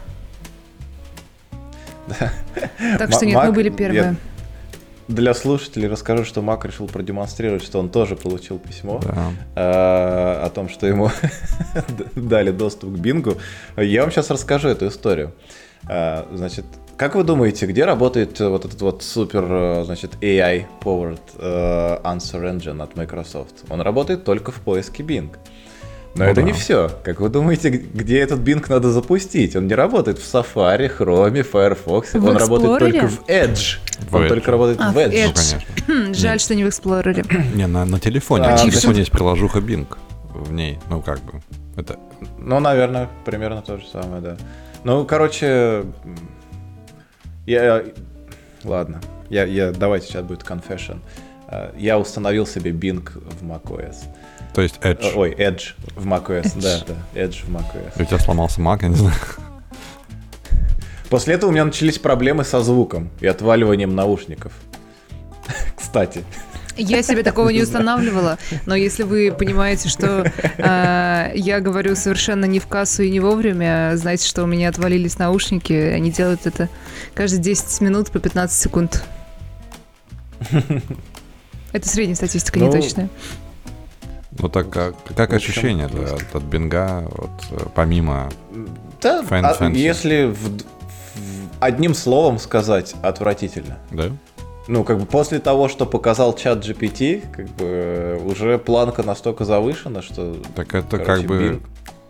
[2.98, 4.16] так что нет, мы были первые.
[5.08, 9.32] для слушателей расскажу, что Мак решил продемонстрировать, что он тоже получил письмо да.
[9.56, 11.10] э, о том, что ему
[12.14, 13.36] дали доступ к Бингу.
[13.76, 15.32] Я вам сейчас расскажу эту историю.
[15.88, 16.64] Э, значит,
[16.98, 22.82] как вы думаете, где работает вот этот вот супер, э, значит, AI-powered э, answer engine
[22.82, 23.64] от Microsoft?
[23.70, 25.30] Он работает только в поиске Bing.
[26.18, 26.46] Но ну, это да.
[26.48, 26.90] не все.
[27.04, 29.54] Как вы думаете, где этот Bing надо запустить?
[29.54, 32.14] Он не работает в Safari, Chrome, Firefox.
[32.14, 32.38] В он Explorer?
[32.38, 33.78] работает только в Edge.
[34.00, 34.28] В он Edge.
[34.28, 35.12] только работает а, в Edge.
[35.12, 35.26] Edge.
[35.26, 35.60] Ну, конечно.
[35.86, 36.40] Хм, жаль, Нет.
[36.40, 37.54] что не в Explorer.
[37.54, 38.46] Не, на, на телефоне.
[38.46, 39.86] А, на телефоне есть приложуха Bing
[40.34, 40.80] в ней.
[40.90, 41.40] Ну, как бы.
[41.76, 41.96] Это...
[42.36, 44.36] Ну, наверное, примерно то же самое, да.
[44.82, 45.84] Ну, короче,
[47.46, 47.84] я...
[48.64, 49.00] Ладно.
[49.30, 50.98] Я, я, давайте сейчас будет confession.
[51.46, 53.98] Э, я установил себе Bing в macOS.
[54.54, 55.12] То есть Edge.
[55.12, 56.62] Э, ой, Edge в macOS, Edge.
[56.62, 58.02] да, да, Edge в macOS.
[58.02, 59.14] у тебя сломался Mac, я не знаю.
[61.08, 64.52] После этого у меня начались проблемы со звуком и отваливанием наушников.
[65.76, 66.24] Кстати.
[66.76, 72.60] Я себе такого не устанавливала, но если вы понимаете, что э, я говорю совершенно не
[72.60, 76.68] в кассу и не вовремя, знаете, что у меня отвалились наушники, они делают это
[77.14, 79.02] каждые 10 минут по 15 секунд.
[81.72, 83.08] Это средняя статистика, ну, не точная.
[84.38, 88.30] Ну так как, как ощущение да, от, от бинга, вот, э, помимо
[89.00, 90.60] да, а, если в, в,
[91.60, 93.78] одним словом сказать, отвратительно.
[93.90, 94.10] Да?
[94.66, 100.02] Ну, как бы после того, что показал чат GPT, как бы уже планка настолько завышена,
[100.02, 100.36] что...
[100.54, 101.36] Так это короче, как бы...
[101.36, 101.62] Bing...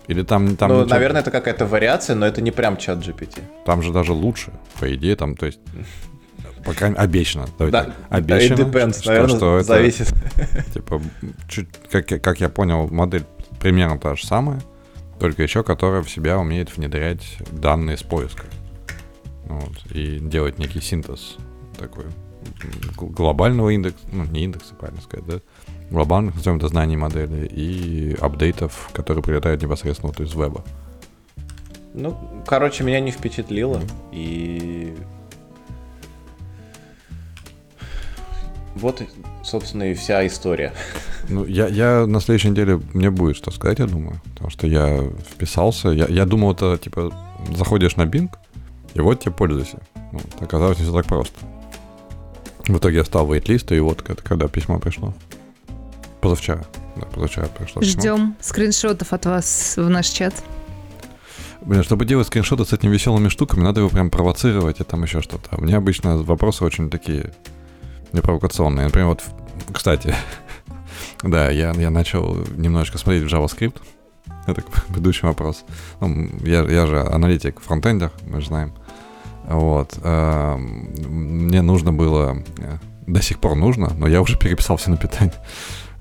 [0.09, 0.57] Или там...
[0.57, 3.43] там ну, наверное, это какая-то вариация, но это не прям чат GPT.
[3.64, 5.61] Там же даже лучше, по идее, там, то есть...
[6.64, 7.47] По крайней мере, обещано.
[7.59, 10.14] Давайте да, обещано, it depends, что, наверное, что это, зависит.
[10.75, 11.01] Типа,
[11.49, 13.25] чуть, как, как я понял, модель
[13.61, 14.61] примерно та же самая,
[15.18, 18.47] только еще которая в себя умеет внедрять данные с поиска.
[19.44, 21.37] Вот, и делать некий синтез
[21.79, 22.05] такой
[22.97, 25.40] глобального индекса, ну, не индекса, правильно сказать, да,
[25.90, 30.64] глобальных, назовем это, знаний модели и апдейтов, которые прилетают непосредственно вот из веба.
[31.94, 34.09] Ну, короче, меня не впечатлило, mm-hmm.
[34.12, 34.97] и
[38.79, 39.03] вот,
[39.45, 40.73] собственно, и вся история.
[41.31, 44.19] Ну, я, я на следующей неделе, мне будет что сказать, я думаю.
[44.33, 45.91] Потому что я вписался.
[45.91, 47.12] Я, я думал, это, типа,
[47.55, 48.31] заходишь на Bing,
[48.95, 49.79] и вот тебе пользуйся.
[50.11, 51.35] Ну, оказалось, не все так просто.
[52.67, 55.12] В итоге я стал вейтлисту, и вот это когда письмо пришло.
[56.23, 56.64] Позавчера.
[56.97, 58.35] Да, позавчера пришло Ждем письмо.
[58.41, 60.35] скриншотов от вас в наш чат.
[61.61, 65.21] Блин, чтобы делать скриншоты с этими веселыми штуками, надо его прям провоцировать и там еще
[65.21, 65.57] что-то.
[65.59, 67.33] У меня обычно вопросы очень такие
[68.12, 68.87] непровокационные.
[68.87, 69.25] Например, вот,
[69.73, 70.14] кстати,
[71.23, 73.77] да, я, я начал немножечко смотреть в JavaScript.
[74.47, 75.64] Это предыдущий вопрос.
[76.01, 78.73] Ну, я, я же аналитик, фронтендер, мы же знаем.
[79.49, 79.99] Вот.
[80.03, 84.97] Эм, мне нужно было, э, до сих пор нужно, но я уже переписал все на
[84.97, 85.35] питание,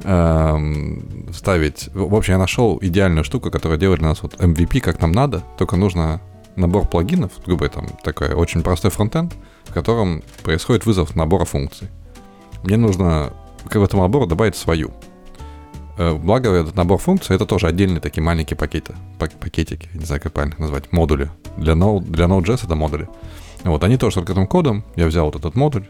[0.04, 1.90] эм, ставить...
[1.94, 5.44] В общем, я нашел идеальную штуку, которая делает для нас вот MVP, как нам надо,
[5.58, 6.22] только нужно
[6.58, 9.34] набор плагинов, грубо там такой очень простой фронтенд,
[9.66, 11.88] в котором происходит вызов набора функций.
[12.64, 13.34] Мне нужно
[13.68, 14.92] к этому набору добавить свою.
[15.98, 20.34] Э, благо, этот набор функций это тоже отдельные такие маленькие пакеты, пакетики, не знаю, как
[20.34, 21.30] правильно назвать, модули.
[21.58, 23.08] Для, Node, для Node.js это модули.
[23.64, 24.84] Вот, они тоже с открытым кодом.
[24.96, 25.88] Я взял вот этот модуль,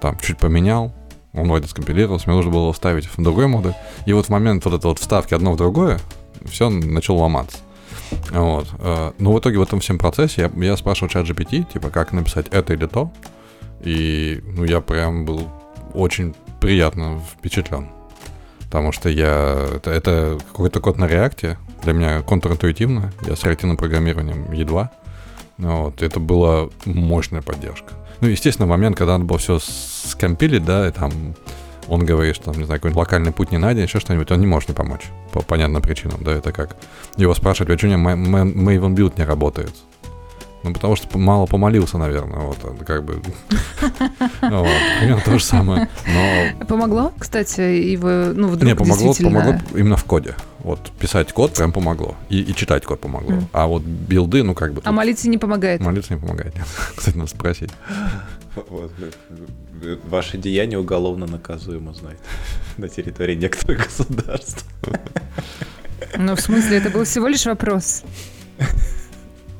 [0.00, 0.92] там чуть поменял,
[1.32, 3.74] он вроде скомпилировался, мне нужно было вставить в другой модуль.
[4.06, 6.00] И вот в момент вот этой вот вставки одно в другое,
[6.44, 7.58] все начало ломаться.
[8.30, 8.68] Вот.
[8.78, 12.12] Э, но в итоге в этом всем процессе я, я спрашивал чат GPT, типа, как
[12.12, 13.12] написать это или то.
[13.82, 15.48] И, ну, я прям был
[15.94, 17.88] очень приятно впечатлен.
[18.60, 19.68] Потому что я...
[19.76, 21.58] Это, это какой-то код на реакте.
[21.82, 23.12] Для меня контринтуитивно.
[23.26, 24.90] Я с реактивным программированием едва.
[25.58, 27.92] Вот, это была мощная поддержка.
[28.20, 31.12] Ну, естественно, момент, когда надо было все скомпилить, да, и там
[31.90, 34.68] он говорит, что, не знаю, какой-нибудь локальный путь не найден, еще что-нибудь, он не может
[34.68, 36.76] не помочь по понятным причинам, да, это как
[37.16, 39.72] его спрашивать, почему Maven Build не работает.
[40.62, 43.14] Ну, потому что мало помолился, наверное, вот, как бы,
[44.42, 44.66] ну,
[45.00, 46.66] примерно то же самое, но...
[46.66, 51.72] Помогло, кстати, вы, ну, вдруг Не, помогло, помогло именно в коде, вот, писать код прям
[51.72, 53.44] помогло, и, и читать код помогло, mm.
[53.52, 54.82] а вот билды, ну, как бы...
[54.84, 55.80] А молиться не помогает?
[55.80, 56.54] Молиться не помогает,
[56.96, 57.70] кстати, надо спросить.
[58.68, 58.92] Вот,
[60.04, 62.22] ваше деяние уголовно наказуемо, знаете,
[62.76, 64.66] на территории некоторых государств.
[66.16, 68.04] Ну, в смысле, это был всего лишь вопрос.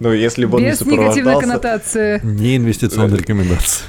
[0.00, 2.18] Ну, если бы он Без не негативной коннотации.
[2.24, 3.86] Не инвестиционная рекомендация.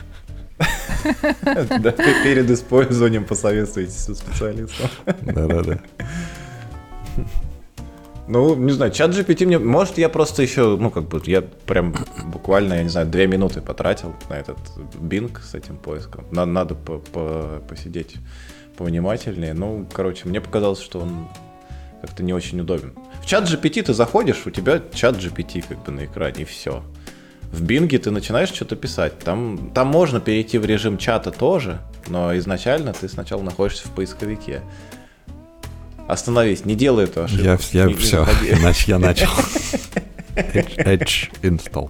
[1.42, 1.92] Да,
[2.24, 4.90] перед использованием посоветуйтесь со специалистом.
[5.22, 5.80] Да-да-да.
[8.28, 9.60] Ну, не знаю, чат GPT мне...
[9.60, 11.94] Может, я просто еще, ну, как бы, я прям
[12.26, 14.58] буквально, я не знаю, две минуты потратил на этот
[15.02, 16.26] Bing с этим поиском.
[16.32, 18.16] Надо, надо по -по посидеть
[18.78, 19.54] повнимательнее.
[19.54, 21.28] Ну, короче, мне показалось, что он
[22.02, 22.94] как-то не очень удобен.
[23.22, 26.84] В чат GPT ты заходишь, у тебя чат GPT как бы на экране, и все.
[27.52, 29.20] В Бинге ты начинаешь что-то писать.
[29.20, 34.62] Там, там можно перейти в режим чата тоже, но изначально ты сначала находишься в поисковике.
[36.12, 37.46] Остановись, не делай эту ошибку.
[37.46, 39.30] Я, я не, все, иначе я начал.
[40.36, 41.90] Edge, install.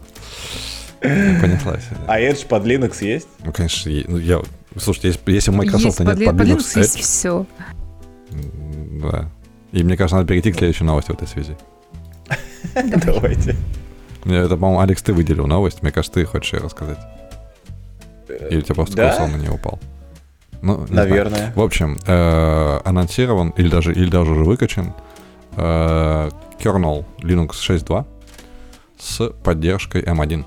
[0.99, 1.85] Понеслась.
[2.05, 3.27] А Edge под Linux есть?
[3.43, 4.43] Ну, конечно, ну, я...
[4.77, 6.77] Слушайте, если, у Microsoft нет под Linux, Linux Edge...
[6.77, 7.47] есть все.
[9.01, 9.31] Да.
[9.71, 11.57] И мне кажется, надо перейти к следующей новости в этой связи.
[12.75, 13.55] Давайте.
[14.25, 15.81] Это, по-моему, Алекс, ты выделил новость.
[15.81, 16.99] Мне кажется, ты хочешь ее рассказать.
[18.51, 19.09] Или у тебя просто да?
[19.09, 19.79] курсор на нее упал?
[20.61, 21.37] Ну, Наверное.
[21.37, 21.53] Знаю.
[21.55, 24.93] В общем, э, анонсирован или даже, или даже уже выкачан
[25.55, 28.05] э, kernel Linux 6.2
[28.99, 30.45] с поддержкой M1.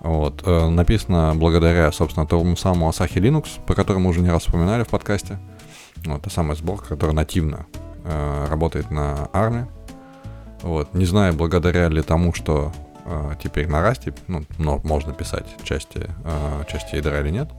[0.00, 0.42] Вот.
[0.44, 4.82] Э, написано благодаря, собственно, тому самому Asahi Linux, по которому мы уже не раз вспоминали
[4.82, 5.38] в подкасте.
[6.04, 7.66] Вот, та самая сборка, которая нативно
[8.04, 9.66] э, работает на ARM.
[10.62, 10.94] Вот.
[10.94, 12.72] Не знаю, благодаря ли тому, что
[13.04, 17.50] э, теперь на Rust ну, но можно писать части, э, части ядра или нет.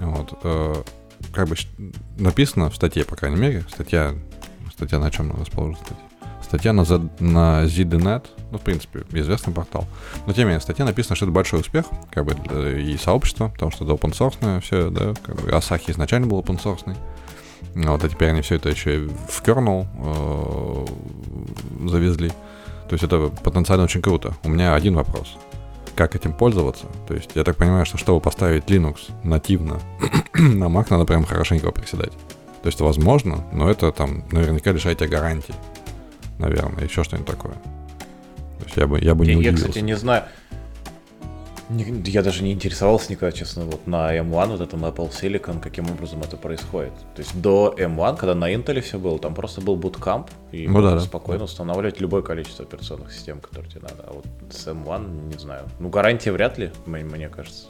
[0.00, 0.38] Вот.
[0.42, 0.74] Э,
[1.32, 1.56] как бы
[2.18, 4.14] написано в статье, по крайней мере, статья,
[4.72, 5.96] статья на чем расположена статья?
[6.42, 9.86] Статья на, Z, на ZDNet, ну, в принципе, известный портал.
[10.26, 12.34] Но тем не менее, в статье написано, что это большой успех, как бы,
[12.80, 16.60] и сообщество, потому что это open source все, да, как бы Asahi изначально был open
[16.60, 16.96] source.
[17.74, 22.30] Вот, а теперь они все это еще и в kernel э, завезли.
[22.88, 24.34] То есть это потенциально очень круто.
[24.42, 25.36] У меня один вопрос.
[26.00, 26.86] Как этим пользоваться?
[27.06, 29.80] То есть я так понимаю, что чтобы поставить Linux нативно
[30.32, 32.12] на Mac, надо прям хорошенько приседать.
[32.62, 35.54] То есть возможно, но это там наверняка лишает тебя гарантии.
[36.38, 37.52] Наверное, еще что-нибудь такое.
[37.52, 39.64] То есть я бы, я бы не я, удивился.
[39.64, 40.24] Я, кстати, не знаю.
[41.72, 46.20] Я даже не интересовался никогда, честно, вот на M1, вот этом Apple Silicon, каким образом
[46.20, 46.92] это происходит.
[47.14, 50.72] То есть до M1, когда на Intel все было, там просто был bootcamp, и ну,
[50.72, 51.44] можно да, спокойно да.
[51.44, 54.04] устанавливать любое количество операционных систем, которые тебе надо.
[54.08, 55.68] А вот с M1 не знаю.
[55.78, 57.68] Ну, гарантия вряд ли, мне, мне кажется.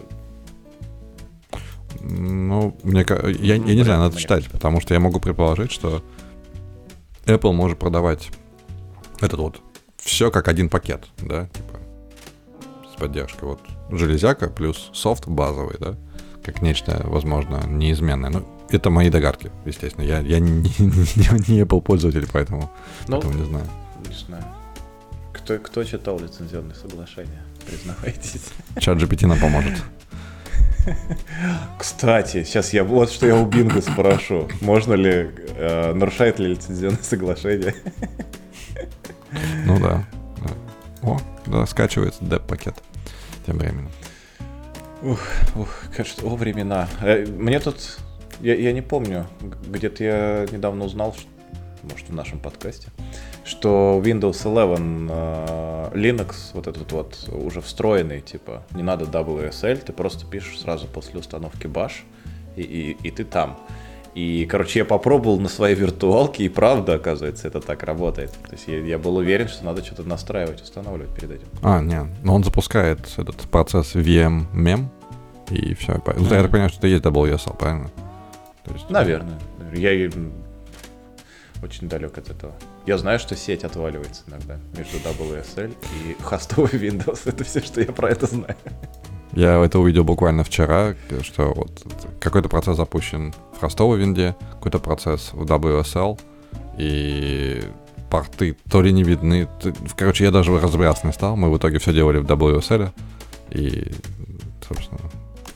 [2.01, 3.05] Ну, мне,
[3.39, 4.51] я, я ну, не знаю, надо читать, кажется.
[4.51, 6.03] потому что я могу предположить, что
[7.27, 8.31] Apple может продавать
[9.21, 9.61] этот вот
[9.99, 11.81] все как один пакет, да, типа
[13.01, 13.45] с поддержкой.
[13.49, 13.61] Вот
[13.91, 15.97] железяка плюс софт базовый, да,
[16.45, 18.31] как нечто, возможно, неизменное.
[18.31, 20.05] Ну, это мои догадки, естественно.
[20.05, 22.71] Я, я не, не, не Apple пользователь, поэтому,
[23.09, 23.67] ну, поэтому не знаю.
[24.09, 24.45] Не знаю.
[25.33, 27.43] Кто, кто читал лицензионные соглашения?
[27.67, 28.43] Признавайтесь.
[28.79, 29.83] Чат GPT нам поможет.
[31.79, 34.49] Кстати, сейчас я вот что я у Бинга спрошу.
[34.61, 37.75] Можно ли, э, нарушает ли лицензионное соглашение?
[39.65, 40.07] Ну да.
[41.03, 42.75] О, да, скачивается деп-пакет
[43.51, 43.91] тем временем.
[45.03, 45.21] Ух,
[45.57, 46.89] ух, кажется, о, времена.
[47.01, 47.99] Э, мне тут,
[48.41, 49.27] я, я не помню,
[49.69, 51.17] где-то я недавно узнал,
[51.83, 52.89] может, в нашем подкасте,
[53.45, 59.93] что Windows 11 э, Linux, вот этот вот уже встроенный, типа, не надо WSL, ты
[59.93, 62.05] просто пишешь сразу после установки bash,
[62.55, 63.59] и, и, и ты там.
[64.15, 68.33] И, короче, я попробовал на своей виртуалке, и правда, оказывается, это так работает.
[68.33, 71.47] То есть я, я был уверен, что надо что-то настраивать, устанавливать перед этим.
[71.63, 72.07] А, нет.
[72.23, 74.87] Но он запускает этот процесс VM-MEM,
[75.51, 75.93] и все.
[75.93, 76.35] Mm-hmm.
[76.35, 77.91] Я так понимаю, что это есть WSL, правильно?
[78.65, 79.39] То есть, Наверное.
[79.73, 80.11] Я
[81.63, 82.55] очень далек от этого.
[82.87, 87.21] Я знаю, что сеть отваливается иногда между WSL и хостовый Windows.
[87.27, 88.57] Это все, что я про это знаю.
[89.33, 91.87] Я это увидел буквально вчера, что вот
[92.19, 96.19] какой-то процесс запущен в хостовой винде, какой-то процесс в WSL,
[96.79, 97.63] и
[98.11, 99.49] порты то ли не видны.
[99.97, 101.37] Короче, я даже разбираться не стал.
[101.37, 102.91] Мы в итоге все делали в WSL,
[103.51, 103.93] и,
[104.67, 105.01] собственно,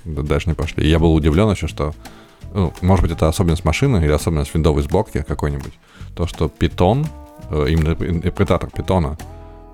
[0.04, 0.84] дальше не пошли.
[0.84, 1.94] И я был удивлен еще, что,
[2.52, 5.72] ну, может быть, это особенность машины или особенность виндовой сборки какой-нибудь.
[6.14, 7.06] То, что Python,
[7.50, 9.18] э, именно интерпретатор питона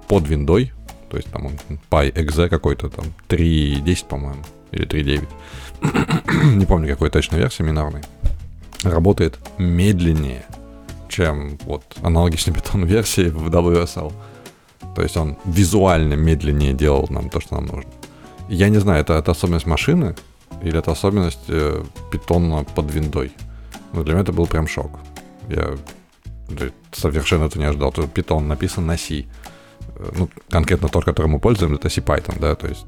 [0.09, 0.73] под виндой
[1.11, 1.53] то есть там он
[1.91, 6.55] PyExe какой-то там 3.10, по-моему, или 3.9.
[6.57, 8.03] Не помню, какой точной версии минорной.
[8.85, 10.45] Работает медленнее,
[11.09, 14.13] чем вот аналогичный бетон версии в WSL.
[14.95, 17.91] То есть он визуально медленнее делал нам то, что нам нужно.
[18.49, 20.15] Я не знаю, это, это особенность машины
[20.63, 23.33] или это особенность э, питона под виндой.
[23.93, 25.01] Но для меня это был прям шок.
[25.49, 25.77] Я
[26.93, 27.93] совершенно это не ожидал.
[27.93, 29.27] Питон написан на C
[30.15, 32.87] ну, конкретно тот, которым мы пользуемся, это C-Python, да, то есть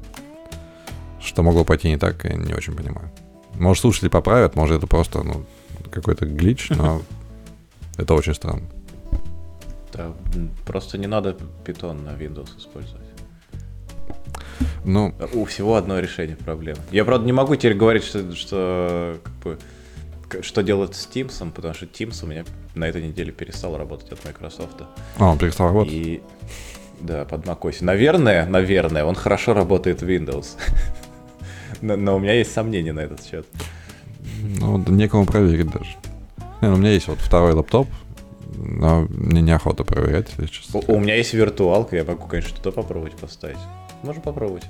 [1.19, 3.09] что могло пойти не так, я не очень понимаю.
[3.55, 5.45] Может, слушатели поправят, может, это просто, ну,
[5.91, 7.01] какой-то глич, но
[7.97, 8.63] это очень странно.
[9.93, 10.11] Да,
[10.65, 13.03] просто не надо Python на Windows использовать.
[14.85, 16.79] Ну, У всего одно решение проблемы.
[16.91, 19.57] Я, правда, не могу теперь говорить, что, что как бы,
[20.41, 22.43] что делать с Teams, потому что Teams у меня
[22.75, 24.81] на этой неделе перестал работать от Microsoft.
[25.17, 25.93] а, он перестал работать.
[25.93, 26.21] И
[27.03, 27.77] да, под macOS.
[27.81, 30.57] Наверное, наверное, он хорошо работает в Windows.
[31.81, 33.45] Но, но у меня есть сомнения на этот счет.
[34.59, 35.97] Ну, некому проверить даже.
[36.61, 37.89] Не, ну, у меня есть вот второй лаптоп,
[38.55, 40.79] но мне неохота проверять, если честно.
[40.87, 43.57] У, у меня есть виртуалка, я могу, конечно, что-то попробовать поставить.
[44.01, 44.63] Можно попробовать.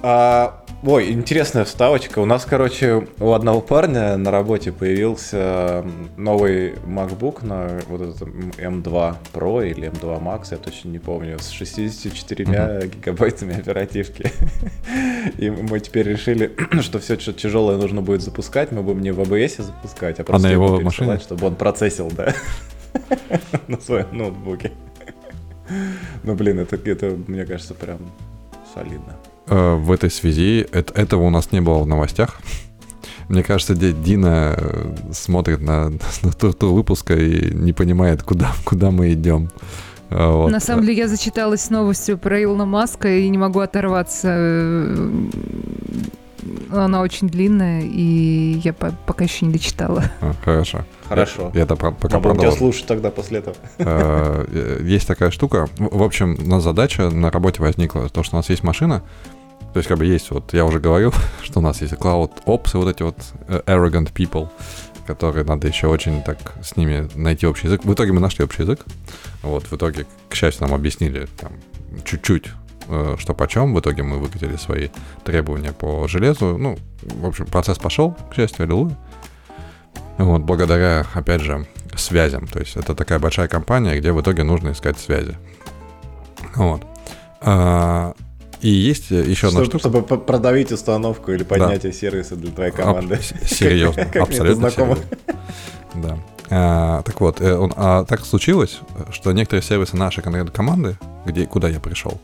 [0.00, 2.18] А, ой, интересная вставочка.
[2.18, 5.84] У нас, короче, у одного парня на работе появился
[6.16, 11.50] новый MacBook на вот этот M2 Pro или M2 Max, я точно не помню, с
[11.50, 14.30] 64 гигабайтами оперативки.
[15.38, 19.20] И мы теперь решили, что все, что тяжелое нужно будет запускать, мы будем не в
[19.20, 21.18] ABS запускать, а просто на его пересылать, машине?
[21.18, 22.34] чтобы он процессил, да,
[23.68, 24.72] на своем ноутбуке.
[26.24, 27.98] Ну, блин, это, это, мне кажется, прям
[28.74, 29.16] солидно.
[29.46, 32.40] Э, в этой связи это, этого у нас не было в новостях.
[33.28, 35.90] Мне кажется, Ди- Дина э, смотрит на,
[36.22, 39.50] на ту, выпуска и не понимает, куда, куда мы идем.
[40.10, 40.50] Э, вот.
[40.50, 44.28] На самом деле я зачиталась новостью про Илона Маска и не могу оторваться.
[46.70, 50.04] Она очень длинная, и я по- пока еще не дочитала.
[50.20, 50.84] А, Хорошо.
[51.08, 51.50] Хорошо.
[51.54, 52.58] Я это про- пока будем тебя продолжу.
[52.58, 53.38] слушать тогда после
[53.78, 54.46] этого.
[54.82, 55.68] Есть такая штука.
[55.78, 59.02] В в общем, у нас задача на работе возникла, то, что у нас есть машина,
[59.74, 62.74] то есть, как бы есть, вот я уже говорил, что у нас есть Cloud Ops
[62.74, 63.16] и вот эти вот
[63.48, 64.48] э, arrogant people,
[65.04, 67.84] которые надо еще очень так с ними найти общий язык.
[67.84, 68.84] В итоге мы нашли общий язык.
[69.42, 71.54] Вот, в итоге, к счастью, нам объяснили там
[72.04, 72.52] чуть-чуть,
[72.86, 73.74] э, что почем.
[73.74, 74.90] В итоге мы выкатили свои
[75.24, 76.56] требования по железу.
[76.56, 78.96] Ну, в общем, процесс пошел, к счастью, аллилуйя.
[80.18, 82.46] Вот, благодаря, опять же, связям.
[82.46, 85.36] То есть это такая большая компания, где в итоге нужно искать связи.
[86.54, 86.82] Вот.
[87.40, 88.14] А,
[88.64, 89.78] и есть еще одна штука.
[89.78, 93.14] чтобы продавить установку или поднятие сервиса для твоей команды.
[93.16, 95.04] Аб- серьезно, Как абсолютно серьезно.
[95.94, 96.18] Да.
[96.50, 100.96] А, так вот, э, он- а так случилось, что некоторые сервисы нашей конкретной команды,
[101.26, 102.20] где, куда я пришел,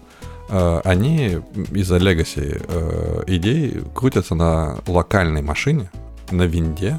[0.51, 1.39] э, они
[1.73, 5.91] из-за legacy э, идей крутятся на локальной машине,
[6.31, 6.99] на винде,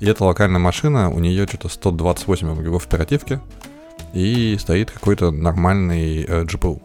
[0.00, 3.40] и эта локальная машина, у нее что-то 128 гигов оперативки,
[4.12, 6.80] и стоит какой-то нормальный э, GPU.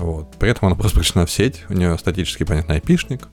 [0.00, 0.34] Вот.
[0.38, 3.28] При этом она просто пришла в сеть, у нее статический, понятно, IP-шник,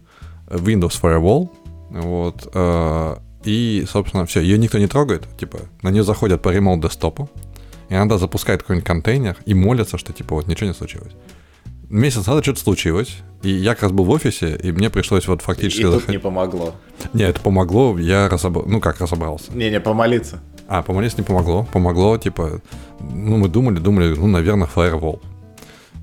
[0.48, 1.50] Windows Firewall,
[1.90, 6.82] вот, э, и, собственно, все, ее никто не трогает, типа, на нее заходят по ремоут
[6.82, 7.30] десктопу,
[7.90, 11.14] и она запускает какой-нибудь контейнер и молится, что, типа, вот ничего не случилось.
[11.90, 15.40] Месяц назад что-то случилось, и я как раз был в офисе, и мне пришлось вот
[15.42, 15.84] И фактически...
[15.84, 16.76] тут заходить- не помогло.
[17.14, 19.54] Не, это помогло, я разобрал, ну как разобрался.
[19.54, 20.42] Не-не, помолиться.
[20.68, 21.66] А, помолиться не помогло.
[21.72, 22.60] Помогло, типа,
[23.00, 25.22] ну, мы думали, думали, ну, наверное, фаервол.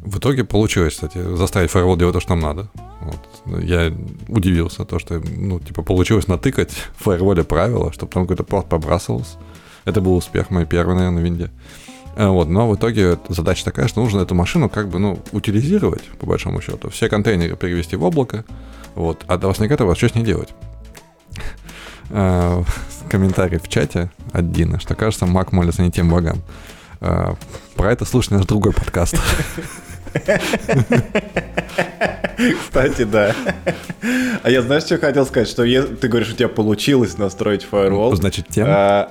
[0.04, 2.68] В итоге получилось, кстати, заставить фаервол делать то, что нам надо.
[3.00, 3.62] Вот.
[3.62, 3.92] Я
[4.28, 9.38] удивился, то, что, ну, типа, получилось натыкать в фаерволе правила, чтобы там какой-то порт побрасывался.
[9.86, 11.50] Это был успех мой первый, наверное, в винде.
[12.16, 16.04] А, Вот, но в итоге задача такая, что нужно эту машину как бы, ну, утилизировать,
[16.20, 16.90] по большому счету.
[16.90, 18.44] Все контейнеры перевести в облако,
[18.94, 20.50] вот, а возникает вопрос, что с ней делать?
[22.10, 22.62] А,
[23.08, 26.42] комментарий в чате от Дины, что кажется, Мак молится не тем богам.
[27.00, 27.34] А,
[27.76, 29.16] Про это слушай наш другой подкаст.
[32.60, 33.34] Кстати, да.
[34.42, 35.48] А я знаешь, что хотел сказать?
[35.48, 38.14] Что ты говоришь, у тебя получилось настроить фаервол.
[38.16, 38.66] Значит, тем.
[38.68, 39.10] А,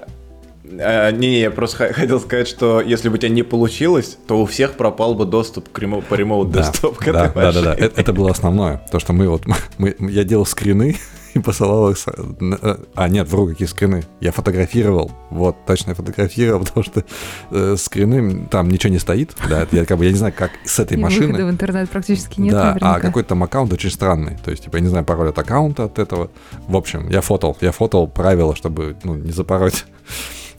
[0.80, 4.46] а, Не-не, я просто хотел сказать, что если бы у тебя не получилось, то у
[4.46, 7.70] всех пропал бы доступ к ремо- по ремоут Да, десктоп да, да, да, да.
[7.70, 7.76] машине.
[7.86, 8.82] Это, это было основное.
[8.92, 9.44] То, что мы вот,
[9.78, 10.98] мы, я делал скрины
[11.34, 11.98] и посылал их...
[12.40, 14.04] на- А, нет, вру, какие скрины.
[14.22, 17.04] Я фотографировал, вот, точно я фотографировал, потому что
[17.52, 20.80] э, скрины, там ничего не стоит, да, я как бы, я не знаю, как с
[20.80, 21.46] этой И машины...
[21.46, 22.96] в интернет практически нет, да, наверняка.
[22.96, 24.38] а какой-то там аккаунт очень странный.
[24.44, 26.30] То есть, типа, я не знаю пароль от аккаунта от этого.
[26.68, 29.86] В общем, я фотал, я фотал правила, чтобы ну, не запороть.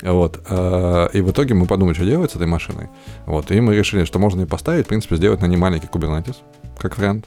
[0.03, 0.41] Вот.
[0.51, 2.89] э, И в итоге мы подумали, что делать с этой машиной.
[3.25, 3.51] Вот.
[3.51, 6.37] И мы решили, что можно ее поставить, в принципе, сделать на немаленький Kubernetes,
[6.79, 7.27] как вариант.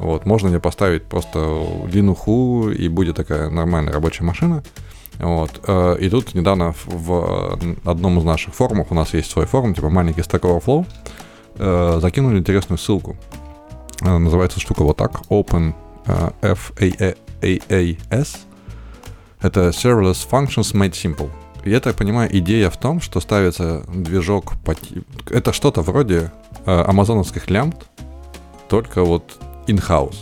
[0.00, 0.26] Вот.
[0.26, 1.38] Можно ее поставить просто
[1.92, 4.62] линуху, и будет такая нормальная рабочая машина.
[5.18, 5.60] Вот.
[5.66, 7.58] э, И тут недавно в- в
[7.88, 10.86] одном из наших форумов, у нас есть свой форум, типа маленький Stack Overflow,
[11.58, 13.16] э, закинули интересную ссылку.
[14.02, 15.20] Э, Называется штука вот так.
[15.28, 15.74] Open
[16.06, 16.30] э,
[17.42, 18.38] FAAS.
[19.42, 21.28] Это Serverless Functions Made Simple.
[21.64, 24.74] Я понимаю, идея в том, что ставится движок по...
[25.30, 26.32] Это что-то вроде
[26.64, 27.76] э, амазоновских лямбд,
[28.68, 30.16] только вот in-house.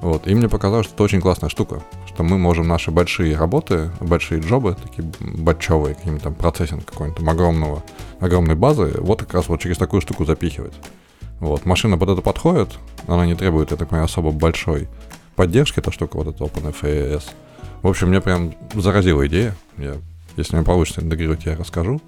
[0.00, 0.26] Вот.
[0.26, 1.82] И мне показалось, что это очень классная штука.
[2.14, 7.82] что мы можем наши большие работы, большие джобы, такие батчевые, каким-то там процессинг какой-нибудь огромного,
[8.20, 10.74] огромной базы, вот как раз вот через такую штуку запихивать.
[11.40, 12.68] Вот, машина под это подходит,
[13.08, 14.88] она не требует, я так понимаю, особо большой
[15.34, 17.24] поддержки, эта штука, вот эта OpenFAS.
[17.82, 19.56] В общем, мне прям заразила идея.
[19.76, 19.96] Я,
[20.36, 22.00] если мне получится интегрировать, я расскажу.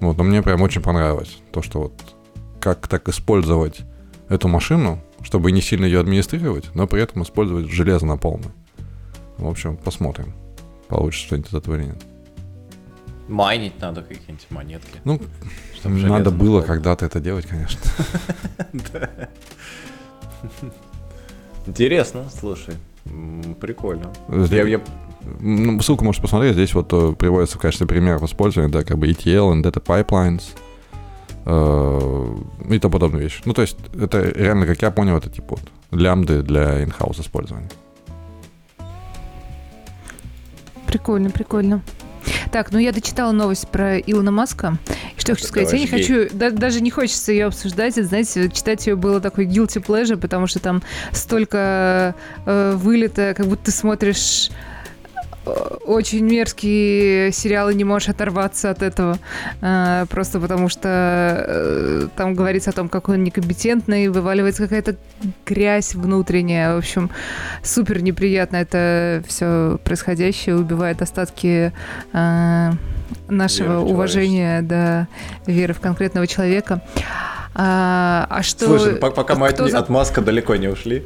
[0.00, 1.94] Вот, но мне прям очень понравилось то, что вот
[2.60, 3.80] как так использовать
[4.28, 8.52] эту машину, чтобы не сильно ее администрировать, но при этом использовать железо на полную.
[9.38, 10.32] В общем, посмотрим,
[10.86, 12.00] получится что-нибудь из этого или нет.
[13.26, 15.00] Майнить надо какие-нибудь монетки.
[15.02, 15.20] Ну,
[15.82, 17.80] надо было когда-то это делать, конечно.
[21.66, 22.74] Интересно, слушай.
[23.60, 24.12] Прикольно.
[25.40, 26.52] Ну, ссылку можете посмотреть.
[26.52, 30.44] Здесь вот э, приводится в качестве примера использования, да, как бы ETL, and Data Pipelines
[31.46, 33.40] и тому подобные вещи.
[33.44, 37.68] Ну, то есть, это реально, как я понял, это типа вот лямды для in-house использования.
[40.86, 41.82] Прикольно, прикольно.
[42.50, 44.78] Так, ну я дочитала новость про Илона Маска.
[45.16, 45.72] Что я хочу сказать?
[45.72, 47.96] Я не хочу, да, даже не хочется ее обсуждать.
[47.96, 50.82] Это, знаете, читать ее было такой guilty pleasure, потому что там
[51.12, 54.50] столько э, вылета, как будто ты смотришь
[55.84, 59.18] очень мерзкие сериалы, не можешь оторваться от этого.
[59.60, 64.96] А, просто потому что э, там говорится о том, как он некомпетентный, вываливается какая-то
[65.44, 66.74] грязь внутренняя.
[66.74, 67.10] В общем,
[67.62, 71.72] супер неприятно это все происходящее, убивает остатки
[72.12, 72.72] а,
[73.28, 75.08] нашего веры уважения до
[75.46, 76.82] веры в конкретного человека.
[77.58, 78.66] А, а что...
[78.66, 79.78] Слушай, пока мы от, за...
[79.78, 81.04] от Маска далеко не ушли,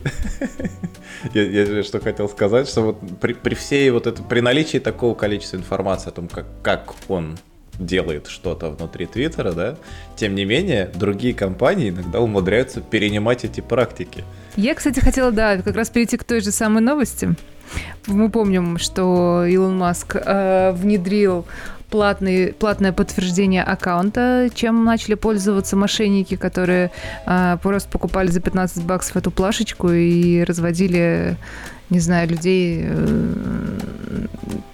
[1.34, 5.14] я, я что хотел сказать, что вот при, при всей вот это, при наличии такого
[5.14, 7.38] количества информации о том, как, как он
[7.78, 9.76] делает что-то внутри Твиттера, да,
[10.16, 14.24] тем не менее, другие компании иногда умудряются перенимать эти практики.
[14.56, 17.34] Я, кстати, хотела, да, как раз перейти к той же самой новости.
[18.06, 21.46] Мы помним, что Илон Маск э, внедрил
[21.90, 26.90] платный, платное подтверждение аккаунта, чем начали пользоваться мошенники, которые
[27.26, 31.36] а, просто покупали за 15 баксов эту плашечку и разводили
[31.90, 33.34] не знаю, людей, э,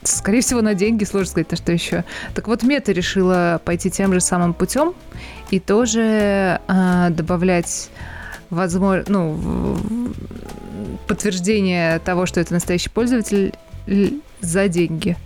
[0.03, 2.05] скорее всего, на деньги, сложно сказать, а что еще.
[2.35, 4.93] Так вот, Мета решила пойти тем же самым путем
[5.51, 7.89] и тоже э, добавлять
[8.51, 9.79] возможно, ну,
[11.07, 13.53] подтверждение того, что это настоящий пользователь
[14.41, 15.17] за деньги.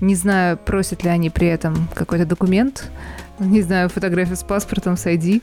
[0.00, 2.90] Не знаю, просят ли они при этом какой-то документ,
[3.38, 5.42] не знаю, фотографию с паспортом, с ID,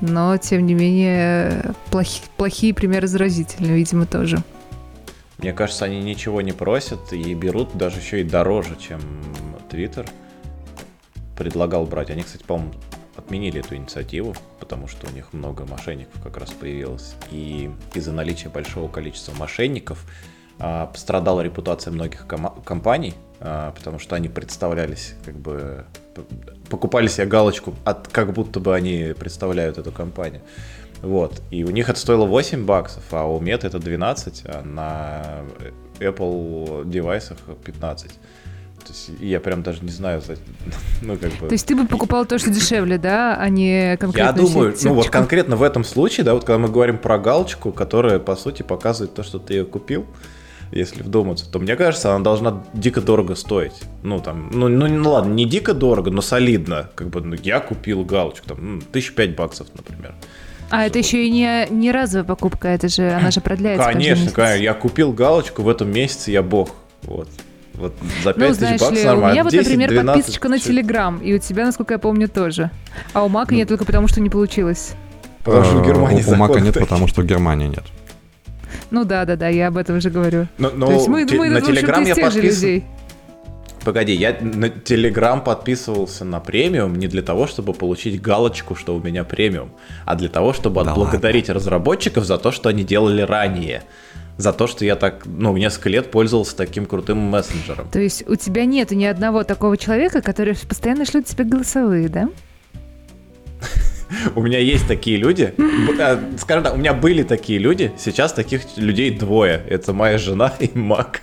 [0.00, 4.42] но, тем не менее, плохи, плохие примеры заразительные, видимо, тоже.
[5.38, 9.00] Мне кажется, они ничего не просят и берут даже еще и дороже, чем
[9.70, 10.08] Twitter
[11.36, 12.10] предлагал брать.
[12.10, 12.72] Они, кстати, по-моему,
[13.16, 17.14] отменили эту инициативу, потому что у них много мошенников как раз появилось.
[17.30, 20.04] И из-за наличия большого количества мошенников
[20.58, 25.84] а, пострадала репутация многих ком- компаний, потому что они представлялись, как бы
[26.68, 30.42] покупали себе галочку, от, как будто бы они представляют эту компанию.
[31.02, 31.42] Вот.
[31.50, 35.44] И у них это стоило 8 баксов, а у Meta это 12, а на
[35.98, 38.10] Apple девайсах 15.
[38.10, 40.22] То есть я прям даже не знаю,
[41.02, 41.48] ну как бы.
[41.48, 44.28] То есть ты бы покупал то, что дешевле, да, а не конкретно.
[44.28, 47.72] Я думаю, ну вот конкретно в этом случае, да, вот когда мы говорим про галочку,
[47.72, 50.06] которая по сути показывает то, что ты ее купил,
[50.72, 53.74] если вдуматься, то мне кажется, она должна дико дорого стоить.
[54.02, 56.90] Ну, там, ну, ну, ну ладно, не дико дорого, но солидно.
[56.94, 60.14] Как бы, ну, я купил галочку, там, ну, тысяч пять баксов, например.
[60.70, 64.62] А это еще и не, не разовая покупка, это же, она же продляется Конечно, конечно,
[64.62, 66.70] я купил галочку, в этом месяце я бог.
[67.02, 67.28] Вот.
[67.74, 67.94] Вот
[68.24, 69.28] за 5 ну, тысяч баксов ли, нормально.
[69.28, 72.70] У меня вот, например, 12, подписочка на Телеграм, и у тебя, насколько я помню, тоже.
[73.12, 73.58] А у Мака ну.
[73.58, 74.94] нет только потому, что не получилось.
[75.44, 77.84] Потому что в Германии У Мака нет, потому что в Германии нет.
[78.92, 80.46] Ну да, да, да, я об этом уже говорю.
[80.58, 82.82] Но, но То есть мы, те, мы на Телеграм я подписан...
[83.84, 89.02] Погоди, я на Телеграм подписывался на премиум не для того, чтобы получить галочку, что у
[89.02, 89.72] меня премиум,
[90.04, 91.54] а для того, чтобы да отблагодарить ладно.
[91.54, 93.82] разработчиков за то, что они делали ранее.
[94.36, 97.88] За то, что я так, ну, несколько лет пользовался таким крутым мессенджером.
[97.90, 102.28] То есть у тебя нет ни одного такого человека, который постоянно шлет тебе голосовые, да?
[104.34, 105.54] У меня есть такие люди.
[105.98, 107.92] Э, скажем так, у меня были такие люди.
[107.98, 109.62] Сейчас таких людей двое.
[109.68, 111.20] Это моя жена и Мак.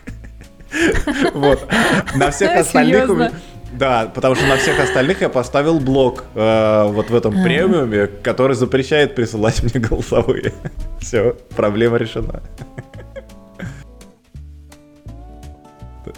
[1.33, 1.67] Вот.
[2.15, 3.31] На всех остальных...
[3.71, 8.55] Да, потому что на всех остальных я поставил блок э, вот в этом премиуме, который
[8.55, 10.53] запрещает присылать мне голосовые.
[10.99, 12.41] Все, проблема решена.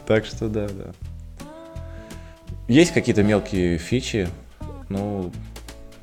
[0.08, 1.46] Так что да, да.
[2.68, 4.30] Есть какие-то мелкие фичи,
[4.88, 5.32] ну,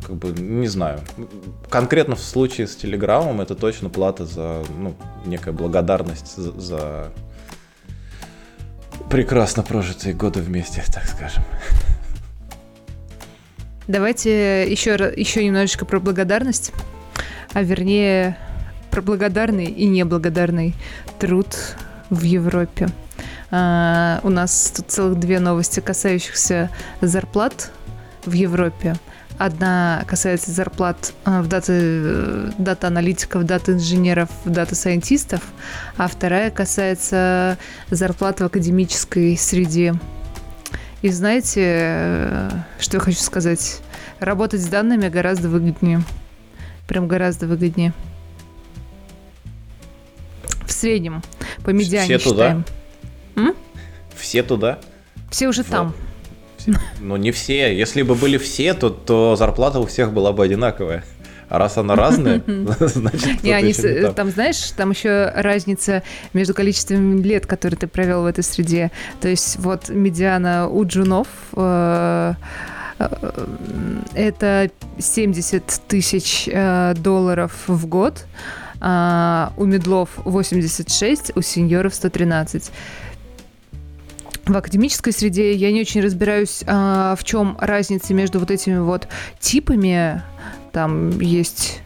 [0.09, 1.01] как бы, не знаю.
[1.69, 4.95] Конкретно в случае с Телеграмом это точно плата за, ну,
[5.27, 7.13] некая благодарность за, за
[9.11, 11.45] прекрасно прожитые годы вместе, так скажем.
[13.87, 16.73] Давайте еще, еще немножечко про благодарность,
[17.53, 18.39] а вернее
[18.91, 20.75] про благодарный и неблагодарный
[21.19, 21.55] труд
[22.09, 22.89] в Европе.
[23.51, 26.71] А, у нас тут целых две новости, касающихся
[27.03, 27.71] зарплат
[28.25, 28.97] в Европе.
[29.39, 35.43] Одна касается зарплат а, в даты, дата-аналитиков, дата-инженеров, дата-сайентистов,
[35.97, 37.57] а вторая касается
[37.89, 39.95] зарплат в академической среде.
[41.03, 43.81] И знаете, э, что я хочу сказать?
[44.19, 46.03] Работать с данными гораздо выгоднее.
[46.89, 47.93] Прям гораздо выгоднее.
[50.67, 51.23] В среднем.
[51.65, 52.65] По медиане Все туда?
[53.37, 53.55] М?
[54.17, 54.81] Все туда?
[55.31, 55.71] Все уже вот.
[55.71, 55.95] там.
[57.01, 57.77] Ну, не все.
[57.77, 61.05] Если бы были все, то, то зарплата у всех была бы одинаковая.
[61.49, 62.43] А раз она разная,
[62.81, 64.15] значит, не, они, там.
[64.15, 66.03] там, знаешь, там еще разница
[66.35, 68.91] между количеством лет, которые ты провел в этой среде.
[69.21, 72.35] То есть вот медиана у джунов э,
[72.99, 78.27] э, это 70 тысяч э, долларов в год,
[78.81, 82.71] а у медлов 86, у сеньоров 113
[84.53, 89.09] в академической среде я не очень разбираюсь, а, в чем разница между вот этими вот
[89.41, 90.23] типами.
[90.73, 91.81] Там есть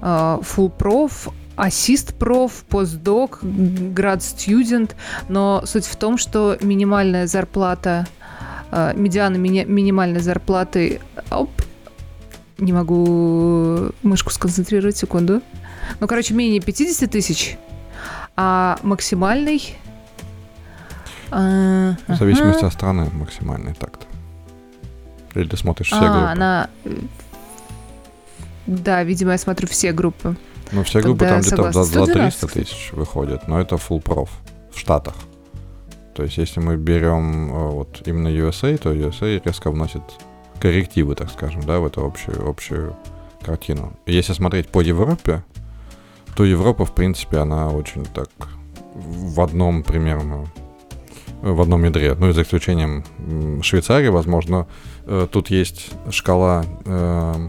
[0.00, 4.96] а, full prof, ассист проф, постдок, град студент,
[5.28, 8.06] но суть в том, что минимальная зарплата,
[8.70, 11.50] а, медиана ми- минимальной зарплаты, оп,
[12.58, 15.42] не могу мышку сконцентрировать, секунду.
[15.98, 17.56] Ну, короче, менее 50 тысяч,
[18.36, 19.76] а максимальный
[21.30, 24.06] а, В зависимости от страны максимальный такт.
[25.34, 26.26] Или ты смотришь все а, группы?
[26.26, 26.68] Она...
[28.66, 30.36] Да, видимо, я смотрю все группы.
[30.72, 34.28] Ну, все группы там где-то за, за 300 тысяч выходят, но это full prof
[34.72, 35.14] в Штатах.
[36.14, 40.02] То есть, если мы берем э, вот именно USA, то USA резко вносит
[40.60, 42.96] коррективы, так скажем, да, в эту общую, общую
[43.42, 43.92] картину.
[44.06, 45.42] Если смотреть по Европе,
[46.36, 48.28] то Европа, в принципе, она очень так
[48.94, 50.46] в одном примерно
[51.42, 53.04] в одном ядре, ну и за исключением
[53.62, 54.66] Швейцарии, возможно,
[55.06, 57.48] э, тут есть шкала э,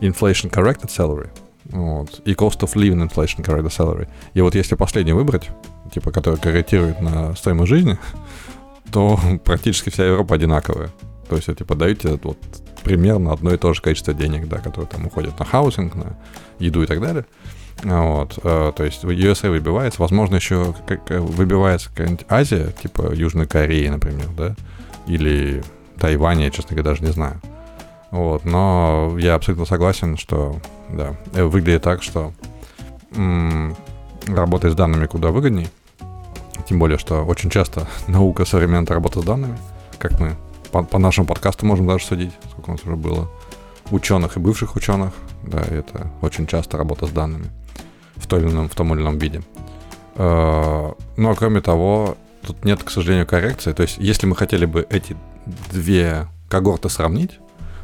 [0.00, 1.28] inflation corrected salary,
[1.64, 4.08] вот, и cost of living inflation corrected salary.
[4.34, 5.50] И вот если последний выбрать,
[5.92, 7.98] типа, который корректирует на стоимость жизни,
[8.92, 10.90] то практически вся Европа одинаковая.
[11.28, 12.38] То есть, типа, даете вот
[12.82, 16.16] примерно одно и то же количество денег, да, которые там уходят на housing, на
[16.58, 17.26] еду и так далее.
[17.84, 23.86] Вот, э, то есть USA выбивается, возможно, еще как, выбивается какая-нибудь Азия, типа Южной Кореи,
[23.88, 24.56] например, да,
[25.06, 25.62] или
[25.98, 27.40] Тайвань, я, честно говоря, даже не знаю.
[28.10, 32.32] Вот, но я абсолютно согласен, что, да, э, выглядит так, что
[33.14, 33.76] м-
[34.26, 35.68] работать с данными куда выгодней,
[36.68, 39.56] тем более, что очень часто наука современная работа с данными,
[39.98, 40.36] как мы
[40.72, 43.30] по, по нашему подкасту можем даже судить, сколько у нас уже было
[43.92, 45.12] ученых и бывших ученых,
[45.44, 47.46] да, это очень часто работа с данными
[48.20, 49.42] в том или ином, в том или ином виде.
[50.16, 52.16] Э, ну, а кроме того,
[52.46, 53.72] тут нет, к сожалению, коррекции.
[53.72, 55.16] То есть, если мы хотели бы эти
[55.70, 57.38] две когорты сравнить,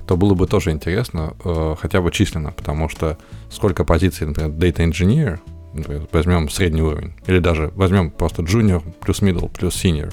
[0.06, 3.18] то было бы тоже интересно, э, хотя бы численно, потому что
[3.50, 5.38] сколько позиций, например, Data Engineer,
[5.72, 10.12] например, возьмем средний уровень, или даже возьмем просто Junior плюс Middle плюс Senior,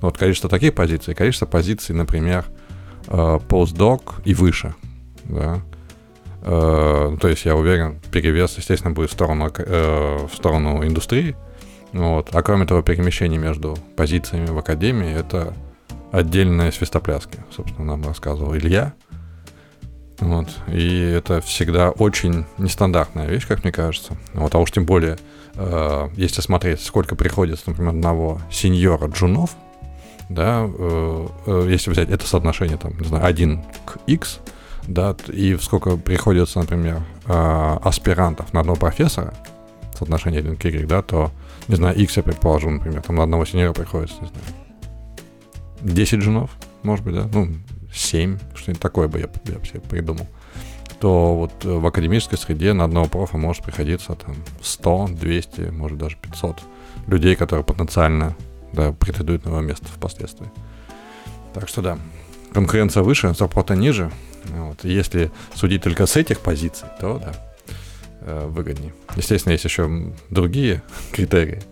[0.00, 2.44] вот количество таких позиций, количество позиций, например,
[3.06, 4.74] э, Postdoc и выше,
[5.24, 5.62] да,
[6.42, 11.36] Э, то есть я уверен, перевес, естественно, будет в сторону, э, в сторону индустрии.
[11.92, 12.30] Вот.
[12.32, 15.54] А кроме того, перемещение между позициями в академии— это
[16.12, 18.94] отдельные свистопляски, собственно, нам рассказывал Илья.
[20.20, 20.48] Вот.
[20.68, 24.16] И это всегда очень нестандартная вещь, как мне кажется.
[24.34, 25.18] Вот, а уж тем более,
[25.54, 29.56] э, если смотреть, сколько приходится, например, одного сеньора джунов,
[30.28, 34.40] да, э, э, если взять это соотношение, там, не знаю, 1 к x,
[34.86, 39.34] да, и сколько приходится, например, э, аспирантов на одного профессора,
[39.96, 41.30] соотношение 1 к Y, да, то,
[41.68, 44.44] не знаю, X я предположу, например, там на одного сеньора приходится, не знаю,
[45.82, 46.50] 10 женов,
[46.82, 47.48] может быть, да, ну,
[47.92, 50.26] 7, что-нибудь такое бы я, я бы себе придумал,
[51.00, 56.16] то вот в академической среде на одного профа может приходиться там 100, 200, может даже
[56.16, 56.60] 500
[57.06, 58.36] людей, которые потенциально
[58.72, 60.50] да, претендуют на его место впоследствии.
[61.54, 61.98] Так что да,
[62.52, 64.10] конкуренция выше, зарплата ниже,
[64.44, 64.84] вот.
[64.84, 67.32] Если судить только с этих позиций, то да,
[68.22, 68.92] э, выгоднее.
[69.16, 70.82] Естественно, есть еще другие
[71.12, 71.62] критерии.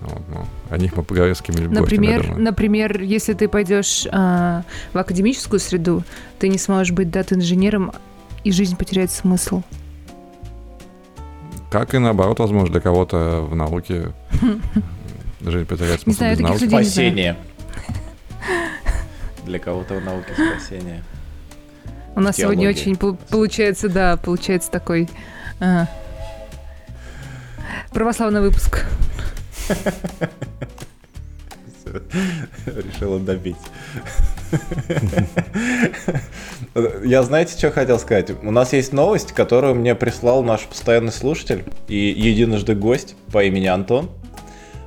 [0.00, 4.62] Вот, ну, о них мы поговорим с какими-нибудь например, Например, если ты пойдешь э,
[4.92, 6.04] в академическую среду,
[6.38, 7.92] ты не сможешь быть дата-инженером,
[8.44, 9.62] и жизнь потеряет смысл.
[11.70, 14.12] Как и наоборот, возможно, для кого-то в науке
[15.40, 16.68] жизнь потеряет смысл не знаю, без науки.
[16.68, 17.36] Спасение.
[19.44, 21.02] Для кого-то в науке спасения.
[22.16, 25.06] У нас сегодня очень получается, да, получается такой
[25.60, 25.86] ага.
[27.92, 28.86] православный выпуск.
[32.64, 33.56] Решила добить.
[37.04, 38.30] Я знаете, что хотел сказать?
[38.42, 43.66] У нас есть новость, которую мне прислал наш постоянный слушатель и единожды гость по имени
[43.66, 44.10] Антон.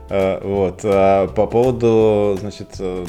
[0.10, 0.82] Э, вот.
[0.84, 3.06] А по поводу, значит, э,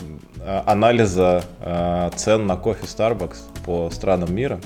[0.67, 4.61] анализа э, цен на кофе Starbucks по странам мира.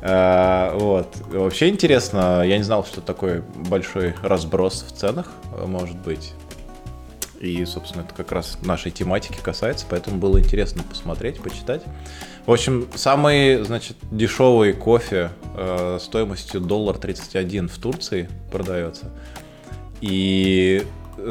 [0.00, 1.08] Вот.
[1.26, 5.32] Вообще интересно, я не знал, что такой большой разброс в ценах
[5.66, 6.34] может быть.
[7.40, 11.82] И, собственно, это как раз нашей тематики касается, поэтому было интересно посмотреть, почитать.
[12.46, 19.10] В общем, самый, значит, дешевый кофе э, стоимостью доллар 31 в Турции продается.
[20.00, 20.84] И,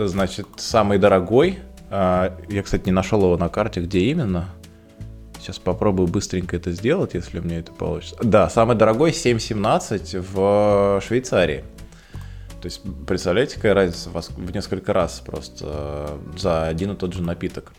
[0.08, 1.60] значит, самый дорогой,
[1.90, 4.50] э, я, кстати, не нашел его на карте, где именно.
[5.40, 8.18] Сейчас попробую быстренько это сделать, если у меня это получится.
[8.22, 11.64] Да, самый дорогой 7,17 в Швейцарии.
[12.62, 17.22] То есть, представляете, какая разница в несколько раз просто э, за один и тот же
[17.22, 17.72] напиток.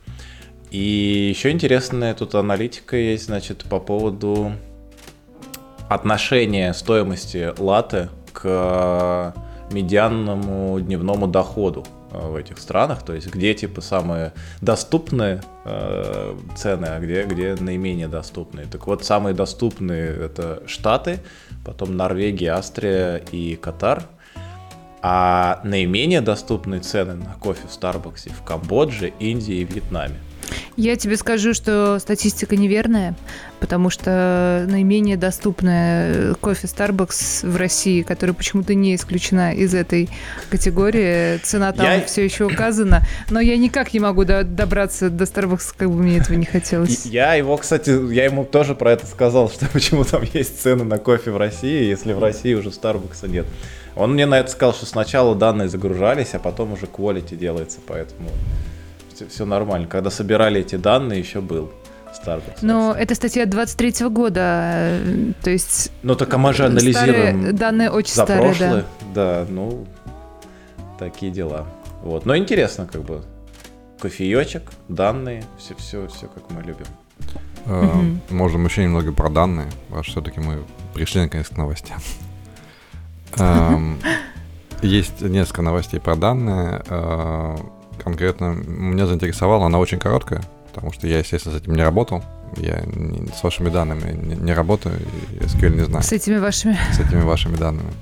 [0.71, 4.53] И еще интересная тут аналитика есть, значит, по поводу
[5.89, 9.35] отношения стоимости латы к
[9.73, 16.87] медианному дневному доходу э, в этих странах, то есть где типа самые доступные э, цены,
[16.87, 18.67] а где, где наименее доступные.
[18.67, 21.21] Так вот, самые доступные это Штаты,
[21.65, 24.05] потом Норвегия, Австрия и Катар–
[25.01, 30.17] а наименее доступные цены на кофе в Старбаксе в Камбодже, Индии и Вьетнаме.
[30.77, 33.15] Я тебе скажу, что статистика неверная,
[33.61, 40.09] потому что наименее доступная кофе Starbucks в России, которая почему-то не исключена из этой
[40.51, 42.01] категории, цена там я...
[42.03, 46.19] все еще указана, но я никак не могу до добраться до Starbucks, как бы мне
[46.19, 47.07] этого не хотелось.
[47.07, 50.99] Я его, кстати, я ему тоже про это сказал, что почему там есть цены на
[50.99, 53.47] кофе в России, если в России уже Starbucks нет.
[53.97, 58.29] Он мне на это сказал, что сначала данные загружались, а потом уже quality делается, поэтому
[59.19, 59.87] все, все нормально.
[59.89, 61.73] Когда собирали эти данные, еще был
[62.25, 62.59] Starbucks.
[62.63, 65.91] Но это статья 23 -го года, э, то есть...
[66.03, 68.85] Ну так а мы же анализируем старые, данные очень за старые, прошлое.
[69.15, 69.45] Да.
[69.45, 69.87] да, ну,
[70.99, 71.67] такие дела.
[72.03, 73.23] Вот, но интересно как бы.
[74.01, 76.87] Кофеечек, данные, все, все, все как мы любим.
[77.67, 80.63] Uh, Можем еще немного про данные, потому что все-таки мы
[80.95, 81.99] пришли наконец к новостям.
[84.83, 86.81] Есть несколько новостей про данные.
[87.99, 90.43] Э, конкретно меня заинтересовала, она очень короткая,
[90.73, 92.23] потому что я, естественно, с этим не работал.
[92.57, 92.83] Я
[93.35, 94.99] с вашими данными не, работаю,
[95.41, 96.03] SQL не знаю.
[96.03, 96.79] С этими вашими?
[96.93, 97.93] С этими вашими данными.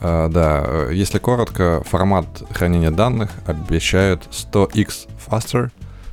[0.00, 5.70] Uh, да, если коротко, формат хранения данных обещает 100x faster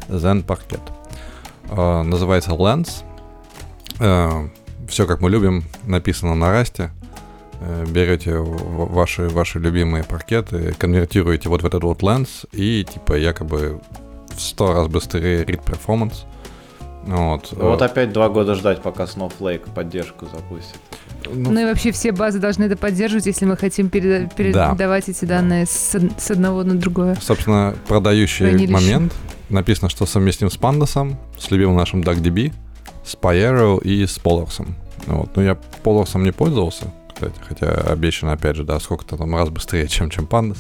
[0.09, 0.81] than Parquet.
[1.69, 3.03] Uh, называется Lens.
[3.97, 4.49] Uh,
[4.87, 6.91] все, как мы любим, написано на расте.
[7.61, 13.81] Э, берете ваши, ваши любимые паркеты, конвертируете вот в этот вот ленс и типа якобы
[14.35, 16.25] в 100 раз быстрее read performance.
[17.05, 17.51] Вот.
[17.53, 20.77] вот опять два года ждать, пока Snowflake поддержку запустит.
[21.25, 25.11] Ну, ну и вообще все базы должны это поддерживать, если мы хотим переда- передавать да.
[25.11, 27.15] эти данные с, с одного на другое.
[27.21, 28.73] Собственно, продающий Хранилище.
[28.73, 29.13] момент
[29.49, 32.53] написано, что совместим с Pandas, с любимым нашим DuckDB,
[33.05, 34.65] с Pyero и с Polar's.
[35.07, 35.29] Вот.
[35.35, 37.35] Ну, я Polar's не пользовался, кстати.
[37.47, 40.59] Хотя обещано, опять же, да, сколько-то там раз быстрее, чем, чем Pandas.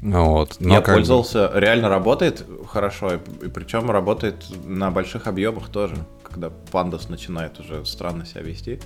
[0.00, 0.56] Вот.
[0.60, 1.60] Но Я пользовался, бы...
[1.60, 7.84] реально работает хорошо, и, и причем работает на больших объемах тоже, когда Pandas начинает уже
[7.84, 8.80] странно себя вести,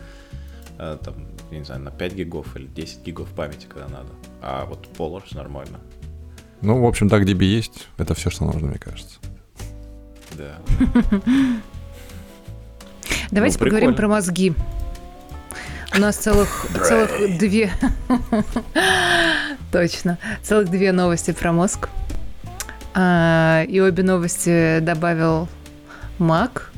[0.78, 1.14] э, там,
[1.50, 4.08] я не знаю, на 5 гигов или 10 гигов памяти, когда надо.
[4.42, 5.80] А вот Polars нормально.
[6.60, 9.18] Ну, в общем, так DB есть, это все, что нужно, мне кажется.
[10.32, 10.58] Да.
[13.30, 14.54] Давайте ну, поговорим про мозги.
[15.94, 17.70] У нас целых, целых две...
[19.72, 20.18] Точно.
[20.42, 21.88] Целых две новости про мозг.
[22.94, 25.48] А, и обе новости добавил
[26.18, 26.72] Мак.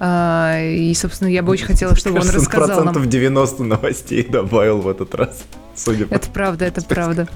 [0.00, 2.94] А, и, собственно, я бы очень хотела, чтобы он рассказал нам...
[2.94, 5.44] процентов 90 новостей добавил в этот раз.
[5.74, 6.14] Судя по...
[6.14, 7.28] Это правда, это правда.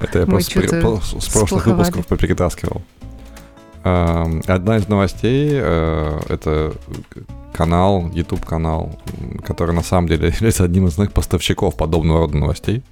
[0.00, 0.60] Это я просто
[1.20, 2.82] с прошлых выпусков поперетаскивал.
[3.82, 6.74] Одна из новостей э, это
[7.60, 8.90] канал, YouTube канал,
[9.44, 12.82] который на самом деле является одним из основных поставщиков подобного рода новостей.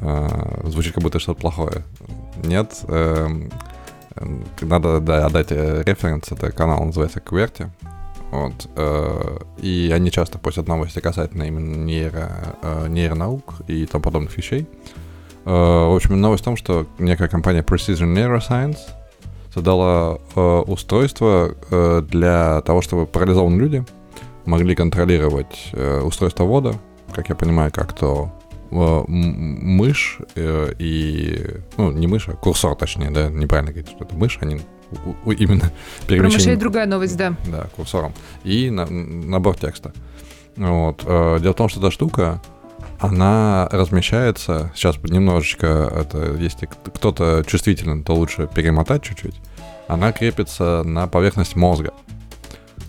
[0.00, 1.82] Э, звучит как будто что-то плохое.
[2.44, 2.78] Нет.
[2.86, 3.50] Эм,
[4.60, 6.30] надо да, отдать э, референс.
[6.30, 7.72] Это канал называется Кверти.
[8.30, 8.66] Вот.
[9.58, 12.56] И они часто постят новости касательно именно нейро,
[12.88, 14.66] нейронаук и тому подобных вещей.
[15.44, 18.78] В общем, новость в том, что некая компания Precision Neuroscience–
[19.52, 23.84] создала э, устройство э, для того, чтобы парализованные люди
[24.44, 26.74] могли контролировать э, устройство ввода,
[27.12, 28.32] как я понимаю, как то
[28.70, 31.60] э, мышь э, и...
[31.76, 34.60] Ну, не мышь, а курсор, точнее, да, неправильно говорить, что это мышь, они
[35.04, 35.70] у, у, именно
[36.06, 36.18] перемещение...
[36.18, 37.34] Про мышей другая новость, да.
[37.46, 38.12] Да, курсором.
[38.44, 39.92] И на, набор текста.
[40.56, 41.02] Вот.
[41.06, 42.42] Э, дело в том, что эта штука,
[43.02, 49.34] она размещается, сейчас немножечко, это, если кто-то чувствителен, то лучше перемотать чуть-чуть,
[49.88, 51.92] она крепится на поверхность мозга.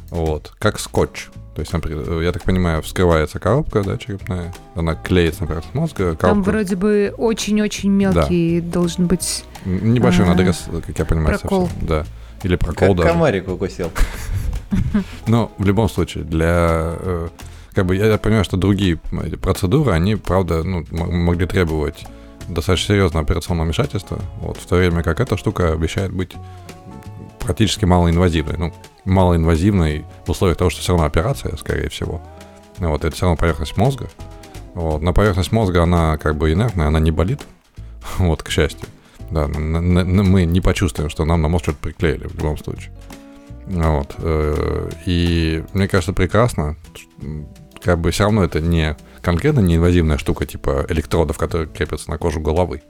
[0.09, 1.30] Вот, как скотч.
[1.55, 6.16] То есть, я так понимаю, вскрывается коробка, да, черепная, она клеится на поверхность мозга.
[6.16, 6.28] Коробка...
[6.28, 8.72] Там вроде бы очень-очень мелкий да.
[8.72, 9.45] должен быть...
[9.66, 11.68] Небольшой а, надрез, как я понимаю, прокол.
[11.68, 11.88] совсем.
[11.88, 12.05] Да.
[12.43, 13.09] Или прокол как даже.
[13.09, 13.91] комарик укусил.
[15.28, 17.30] Но в любом случае, для э,
[17.74, 18.97] как бы я понимаю, что другие
[19.41, 22.05] процедуры, они, правда, ну, могли требовать
[22.47, 26.34] достаточно серьезного операционного вмешательства, вот, в то время как эта штука обещает быть
[27.39, 28.57] практически малоинвазивной.
[28.57, 28.74] Ну,
[29.05, 32.21] малоинвазивной в условиях того, что все равно операция, скорее всего.
[32.78, 34.09] Вот, это все равно поверхность мозга.
[34.74, 37.41] Вот, на поверхность мозга она как бы инертная, она не болит,
[38.17, 38.88] вот, к счастью.
[39.32, 42.91] Да, мы не почувствуем, что нам на мозг что-то приклеили в любом случае.
[43.65, 44.15] Вот.
[44.17, 46.76] Э, и мне кажется, прекрасно,
[47.84, 52.39] как бы все равно это не конкретно неинвазивная штука типа электродов, которые крепятся на кожу
[52.39, 52.81] головы.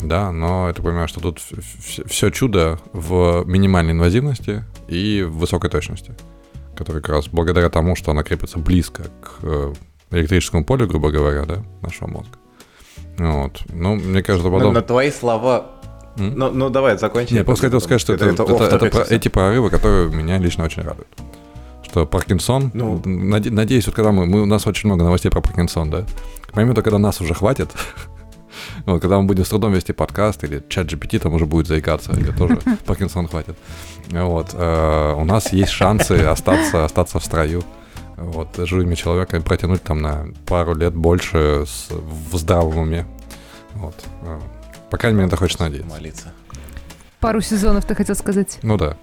[0.00, 5.68] Да, но я так понимаю, что тут все чудо в минимальной инвазивности и в высокой
[5.68, 6.14] точности,
[6.74, 9.74] которая как раз благодаря тому, что она крепится близко к э,
[10.12, 12.38] электрическому полю, грубо говоря, да, нашего мозга.
[13.18, 13.62] Вот.
[13.68, 14.72] Ну, мне кажется, потом...
[14.72, 15.72] На, на твои слова
[16.16, 17.36] ну, ну, давай, закончим.
[17.36, 20.64] Я просто хотел сказать, что это, это, это, это, это эти прорывы, которые меня лично
[20.64, 21.08] очень радуют
[21.90, 25.90] что Паркинсон, ну, надеюсь, вот когда мы, мы, у нас очень много новостей про Паркинсон,
[25.90, 26.06] да,
[26.42, 27.68] к моменту, когда нас уже хватит,
[28.86, 32.12] вот, когда мы будем с трудом вести подкаст, или чат GPT там уже будет заикаться,
[32.12, 33.56] или тоже Паркинсон хватит,
[34.08, 37.64] вот, э, у нас есть шансы остаться, остаться в строю,
[38.16, 43.04] вот, живыми человеками протянуть там на пару лет больше с, в здравом уме,
[43.74, 44.38] вот, э,
[44.90, 45.90] по крайней мере, это хочется надеяться.
[45.90, 46.32] Молиться.
[47.20, 48.58] Пару сезонов, ты хотел сказать?
[48.62, 48.96] Ну да.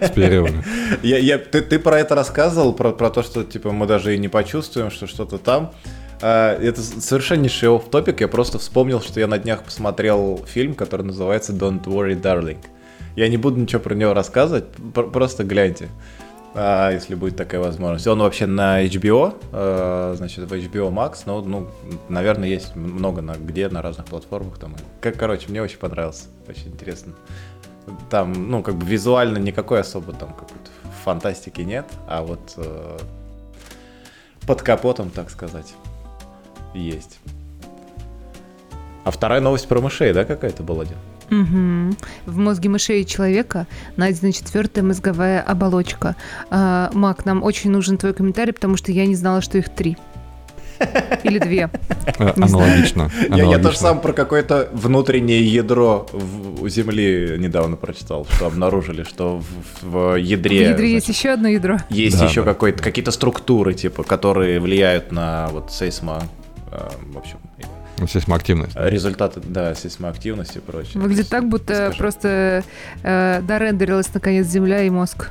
[0.00, 0.64] С перерывами.
[1.02, 4.18] Я, я, ты, ты про это рассказывал, про, про то, что типа мы даже и
[4.18, 5.72] не почувствуем, что что-то там.
[6.20, 11.02] А, это совершеннейший офф топик Я просто вспомнил, что я на днях посмотрел фильм, который
[11.02, 12.58] называется Don't Worry, Darling.
[13.14, 15.90] Я не буду ничего про него рассказывать, просто гляньте
[16.54, 18.06] а, если будет такая возможность.
[18.06, 21.68] Он вообще на HBO, а, значит, в HBO Max, но, ну,
[22.08, 24.58] наверное, есть много на где, на разных платформах.
[24.58, 24.74] Там.
[25.00, 27.14] Как, короче, мне очень понравился, очень интересно.
[28.10, 30.70] Там, ну, как бы визуально никакой особо там какой-то
[31.04, 32.98] фантастики нет, а вот э,
[34.46, 35.74] под капотом, так сказать,
[36.74, 37.18] есть.
[39.04, 40.98] А вторая новость про мышей, да, какая-то была, Дин?
[41.32, 41.96] Угу.
[42.26, 43.66] В мозге мышей человека
[43.96, 46.14] найдена четвертая мозговая оболочка.
[46.50, 49.96] А, Мак, нам очень нужен твой комментарий, потому что я не знала, что их три.
[51.24, 51.70] Или две.
[52.18, 53.10] Э, аналогично.
[53.30, 59.04] Я, я тоже сам про какое-то внутреннее ядро в, у Земли недавно прочитал, что обнаружили,
[59.04, 60.66] что в, в ядре...
[60.66, 61.78] В ядре значит, есть еще одно ядро.
[61.90, 62.54] Есть да, еще да.
[62.54, 66.24] какие-то структуры, типа, которые влияют на вот сейсмо...
[66.72, 67.38] Э, в общем,
[68.08, 68.74] Сейсмоактивность.
[68.74, 71.00] Результаты, да, сейсмоактивности и прочее.
[71.00, 71.98] Выглядит так, будто Скажи.
[71.98, 72.64] просто
[73.02, 75.30] э, дорендерилась наконец Земля и мозг.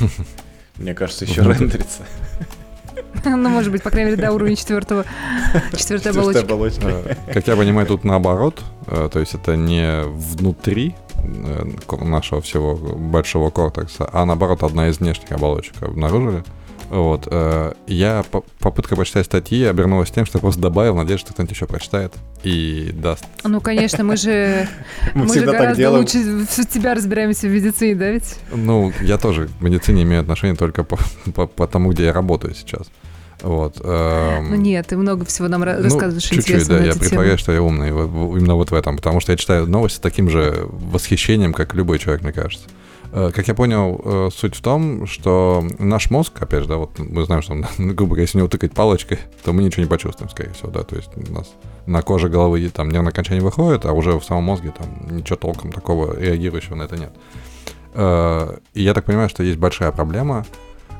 [0.76, 2.02] Мне кажется, еще рендерится.
[3.24, 5.04] Ну, может быть, по крайней мере, до уровня четвертого,
[5.76, 6.84] четвертой оболочки.
[6.86, 11.64] Э, как я понимаю, тут наоборот, э, то есть это не внутри э,
[12.00, 16.44] нашего всего большого кортекса, а наоборот одна из внешних оболочек обнаружили.
[16.90, 17.28] Вот.
[17.30, 18.24] Э, я
[18.58, 22.12] попытка прочитать статьи обернулась тем, что я просто добавил надежду, что кто-нибудь еще прочитает
[22.42, 23.24] и даст.
[23.44, 24.68] Ну, конечно, мы же,
[25.14, 26.18] мы, же гораздо лучше
[26.68, 28.36] тебя разбираемся в медицине, да ведь?
[28.52, 32.88] Ну, я тоже к медицине имею отношение только по, тому, где я работаю сейчас.
[33.40, 33.80] Вот.
[33.82, 34.50] Эм...
[34.50, 37.88] Ну нет, ты много всего нам ну, рассказываешь чуть-чуть, да, я притворяюсь, что я умный
[37.88, 42.00] именно вот в этом, потому что я читаю новости с таким же восхищением, как любой
[42.00, 42.66] человек, мне кажется.
[43.12, 46.98] Э, как я понял, э, суть в том, что наш мозг, опять же, да, вот
[46.98, 50.52] мы знаем, что, грубо говоря, если него тыкать палочкой, то мы ничего не почувствуем, скорее
[50.52, 51.52] всего, да, то есть у нас
[51.86, 55.72] на коже головы там нервное окончание выходит, а уже в самом мозге там ничего толком
[55.72, 57.12] такого реагирующего на это нет.
[57.94, 60.46] Э, и я так понимаю, что есть большая проблема,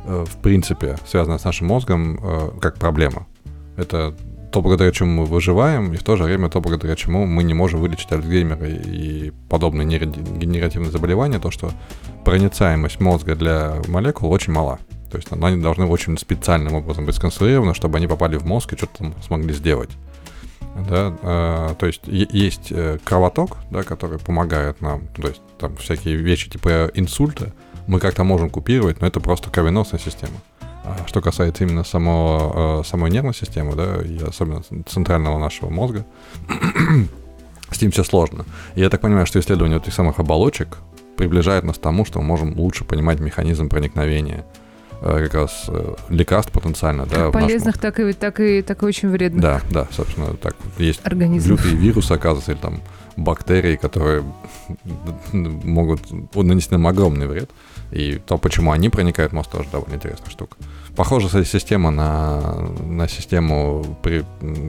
[0.07, 3.27] в принципе, связанная с нашим мозгом, как проблема.
[3.77, 4.15] Это
[4.51, 7.55] то, благодаря чему мы выживаем, и в то же время то, благодаря чему мы не
[7.55, 11.71] можем вылечить Альцгеймера и подобные нейрогенеративные заболевания, то, что
[12.25, 14.79] проницаемость мозга для молекул очень мала.
[15.11, 18.77] То есть они должны очень специальным образом быть сконструированы, чтобы они попали в мозг и
[18.77, 19.91] что-то там смогли сделать.
[20.89, 26.17] Да, э, то есть есть э, кровоток, да, который помогает нам, то есть там всякие
[26.17, 27.53] вещи типа инсульта
[27.89, 30.35] мы как-то можем купировать, но это просто кровеносная система.
[30.99, 36.05] А что касается именно самого, э, самой нервной системы, да, и особенно центрального нашего мозга,
[37.71, 38.45] с ним все сложно.
[38.75, 40.79] И я так понимаю, что исследование этих самых оболочек
[41.17, 44.45] приближает нас к тому, что мы можем лучше понимать механизм проникновения
[45.03, 47.31] э, как раз э, лекарств потенциально, как да.
[47.31, 49.43] Полезных, так и, так, и, так и очень вредных.
[49.43, 50.57] Да, да, собственно, так.
[50.79, 51.61] Есть Организмов.
[51.61, 52.81] лютые вирусы, оказывается, или там
[53.17, 54.25] бактерии, которые
[55.33, 56.01] могут
[56.35, 57.51] нанести нам огромный вред.
[57.91, 60.57] И то, почему они проникают в мозг, тоже довольно интересная штука.
[60.97, 62.41] Похожа система на,
[62.85, 64.25] на систему, при,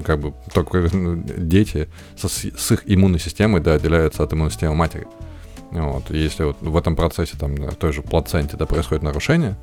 [0.06, 5.08] как бы, только дети со, с их иммунной системой, да, отделяются от иммунной системы матери.
[5.72, 6.10] Вот.
[6.10, 9.58] если вот в этом процессе, там, на той же плаценте, да, происходит нарушение,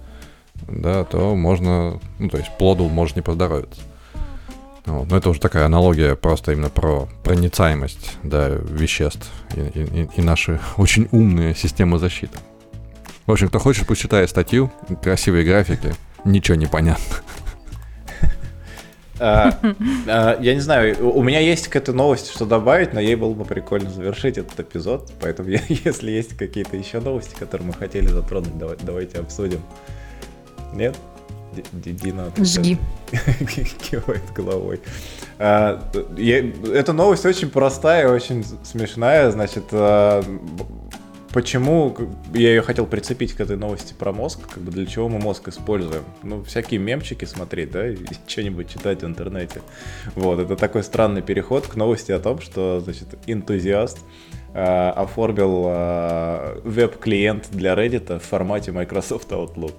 [0.66, 3.80] да, то можно, ну, то есть плоду может не поздоровиться.
[4.86, 5.10] Вот.
[5.10, 10.60] Но это уже такая аналогия просто именно про проницаемость да, веществ и, и, и наши
[10.76, 12.38] очень умные системы защиты.
[13.26, 15.94] В общем, кто хочет, пусть читает статью, красивые графики,
[16.24, 17.16] ничего не понятно.
[19.20, 19.52] А,
[20.06, 23.34] а, я не знаю, у меня есть к этой новости что добавить, но ей было
[23.34, 25.10] бы прикольно завершить этот эпизод.
[25.20, 29.60] Поэтому, если есть какие-то еще новости, которые мы хотели затронуть, давайте обсудим.
[30.72, 30.96] Нет?
[31.72, 32.78] Дина Жги.
[33.90, 34.80] кивает головой.
[35.38, 35.82] А,
[36.16, 39.30] эта новость очень простая, очень смешная.
[39.32, 39.64] Значит,
[41.38, 41.96] почему
[42.34, 45.46] я ее хотел прицепить к этой новости про мозг, как бы для чего мы мозг
[45.46, 46.02] используем.
[46.24, 49.62] Ну, всякие мемчики смотреть, да, и что-нибудь читать в интернете.
[50.16, 53.98] Вот, это такой странный переход к новости о том, что, значит, энтузиаст
[54.52, 59.74] э, оформил э, веб-клиент для Reddit в формате Microsoft Outlook.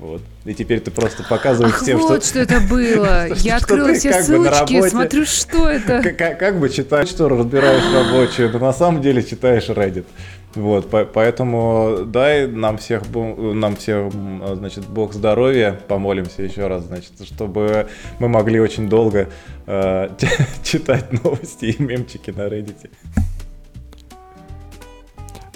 [0.00, 0.20] Вот.
[0.44, 2.30] И теперь ты просто показываешь Ах, всем, вот что...
[2.30, 3.32] что это было.
[3.36, 6.02] Я открыла все ссылочки, смотрю, что это.
[6.12, 10.06] Как бы читаешь, что разбираешь рабочую, но на самом деле читаешь Reddit.
[10.54, 17.12] Вот, по поэтому дай нам всех, нам всех, значит, Бог здоровья, помолимся еще раз, значит,
[17.24, 17.88] чтобы
[18.18, 19.28] мы могли очень долго
[19.66, 20.08] э,
[20.62, 22.90] читать новости и мемчики на Reddit.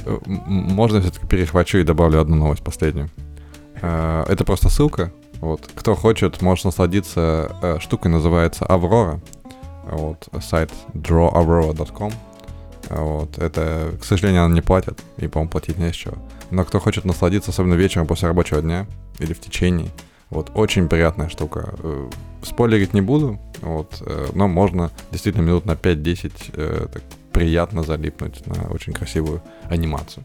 [0.06, 3.10] Э, можно все-таки перехвачу и добавлю одну новость последнюю.
[3.82, 5.12] Э, это просто ссылка.
[5.40, 5.68] Вот.
[5.74, 9.20] Кто хочет, может насладиться э, штукой, называется Аврора.
[9.84, 12.12] Вот, сайт drawaurora.com.
[12.88, 13.38] Вот.
[13.38, 16.16] Это, к сожалению, она не платит, и, по-моему, платить не с чего.
[16.50, 18.86] Но кто хочет насладиться, особенно вечером после рабочего дня
[19.18, 19.90] или в течение,
[20.30, 21.74] вот, очень приятная штука.
[21.78, 22.10] Э,
[22.42, 28.46] спойлерить не буду, вот, э, но можно действительно минут на 5-10 э, так приятно залипнуть
[28.46, 30.24] на очень красивую анимацию.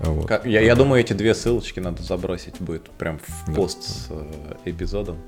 [0.00, 0.46] Вот.
[0.46, 3.52] Я, я думаю, эти две ссылочки надо забросить будет прям в да.
[3.52, 4.08] пост с
[4.64, 5.18] эпизодом.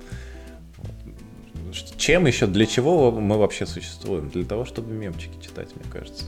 [1.73, 4.29] Чем еще, для чего мы вообще существуем?
[4.29, 6.25] Для того, чтобы мемчики читать, мне кажется.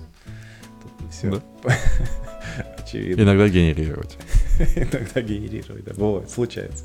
[0.83, 1.43] Тут все да.
[2.79, 3.23] очевидно.
[3.23, 4.17] Иногда генерировать.
[4.77, 6.85] Иногда генерировать, да, бывает, случается.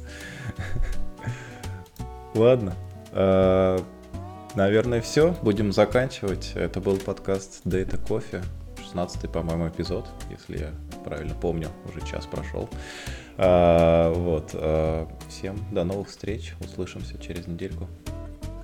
[2.35, 2.75] Ладно.
[3.11, 3.83] А,
[4.55, 5.35] наверное, все.
[5.41, 6.51] Будем заканчивать.
[6.55, 8.43] Это был подкаст Data Coffee.
[8.81, 10.71] 16 по-моему, эпизод, если я
[11.05, 12.69] правильно помню, уже час прошел.
[13.37, 14.51] А, вот.
[14.53, 16.55] А, всем до новых встреч.
[16.59, 17.87] Услышимся через недельку.